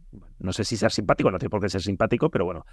[0.41, 2.65] No sé si ser simpático, no tiene por qué ser simpático, pero bueno.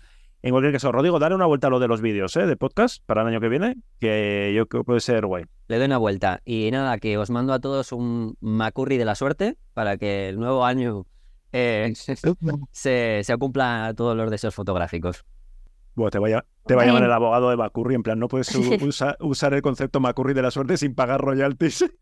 [0.42, 2.46] En cualquier caso, Rodrigo, dale una vuelta a lo de los vídeos ¿eh?
[2.48, 5.44] de podcast para el año que viene, que yo creo que puede ser guay.
[5.68, 6.42] Le doy una vuelta.
[6.46, 10.40] Y nada, que os mando a todos un McCurry de la suerte para que el
[10.40, 11.06] nuevo año
[11.52, 11.94] eh,
[12.72, 15.26] se, se cumpla todos los deseos fotográficos.
[15.96, 18.54] Bueno, te, vaya, te va a llamar el abogado de McCurry, en plan, no puedes
[18.56, 21.84] u- usa- usar el concepto McCurry de la suerte sin pagar royalties.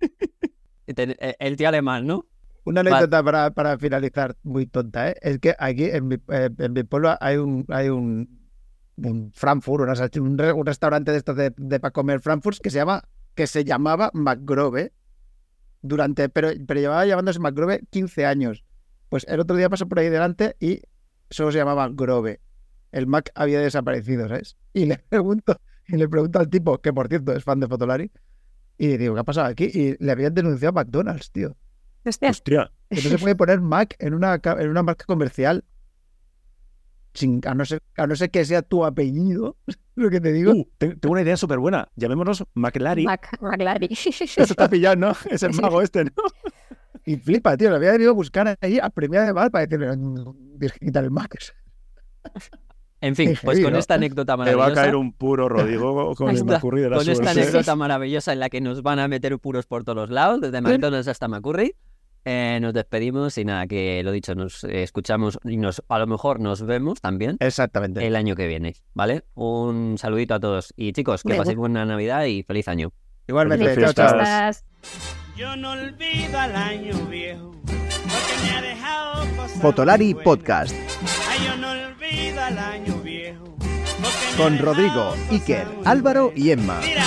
[0.87, 2.25] Eh, El tío alemán, ¿no?
[2.65, 5.15] Una anécdota para, para finalizar muy tonta, ¿eh?
[5.21, 8.27] Es que aquí en mi, eh, en mi pueblo hay un, hay un,
[8.97, 12.69] un Frankfurt, una un, re- un restaurante de estos de, de para comer Frankfurt que
[12.71, 13.03] se llama,
[13.35, 14.91] que se llamaba McGrove
[15.81, 18.63] durante, pero, pero llevaba llamándose McGrove 15 años.
[19.09, 20.81] Pues el otro día pasó por ahí delante y
[21.29, 22.41] solo se llamaba Grove.
[22.91, 24.57] El Mac había desaparecido, ¿sabes?
[24.73, 28.11] Y le pregunto, y le pregunto al tipo, que por cierto es fan de Fotolari,
[28.77, 29.65] y le digo, ¿qué ha pasado aquí?
[29.73, 31.55] Y le habían denunciado a McDonald's, tío.
[32.05, 35.63] Hostia, Hostia, no se puede poner Mac en una, en una marca comercial.
[37.13, 39.55] Sin, a, no ser, a no ser que sea tu apellido,
[39.95, 40.51] lo que te digo.
[40.51, 41.87] Uh, te- tengo una idea súper buena.
[41.95, 43.05] Llamémonos McLary.
[43.05, 43.87] Mac, McLary.
[43.93, 45.13] Eso está pillado, ¿no?
[45.29, 46.11] Es el mago este, ¿no?
[47.05, 47.69] Y flipa, tío.
[47.69, 51.11] Lo había venido a buscar ahí a premiar de mal para decirle, "Mm, Virginita el
[51.11, 51.37] Mac.
[53.01, 53.79] En fin, Qué pues heavy, con ¿no?
[53.79, 54.71] esta anécdota Te va maravillosa.
[54.71, 56.59] a caer un puro Rodrigo con Ahí el de la
[56.97, 60.09] con esta anécdota maravillosa en la que nos van a meter puros por todos los
[60.09, 61.75] lados, desde McDonald's hasta McCurry.
[62.25, 66.39] Eh, nos despedimos y nada, que lo dicho, nos escuchamos y nos, a lo mejor
[66.39, 68.05] nos vemos también Exactamente.
[68.05, 69.23] el año que viene, ¿vale?
[69.35, 70.73] Un saludito a todos.
[70.75, 72.91] Y chicos, que paséis buena Navidad y feliz año.
[73.27, 74.09] Igualmente, chao, chao.
[74.09, 74.57] fiestas.
[74.57, 74.65] Estás-
[75.37, 80.23] Yo no olvido al año viejo, porque me ha dejado cosas Fotolari muy.
[80.23, 80.75] Podcast
[81.29, 83.67] Ay, yo no olvido al año viejo, porque
[83.99, 86.79] me ha con Rodrigo, Iker, Álvaro y Emma.
[86.83, 87.03] Mira,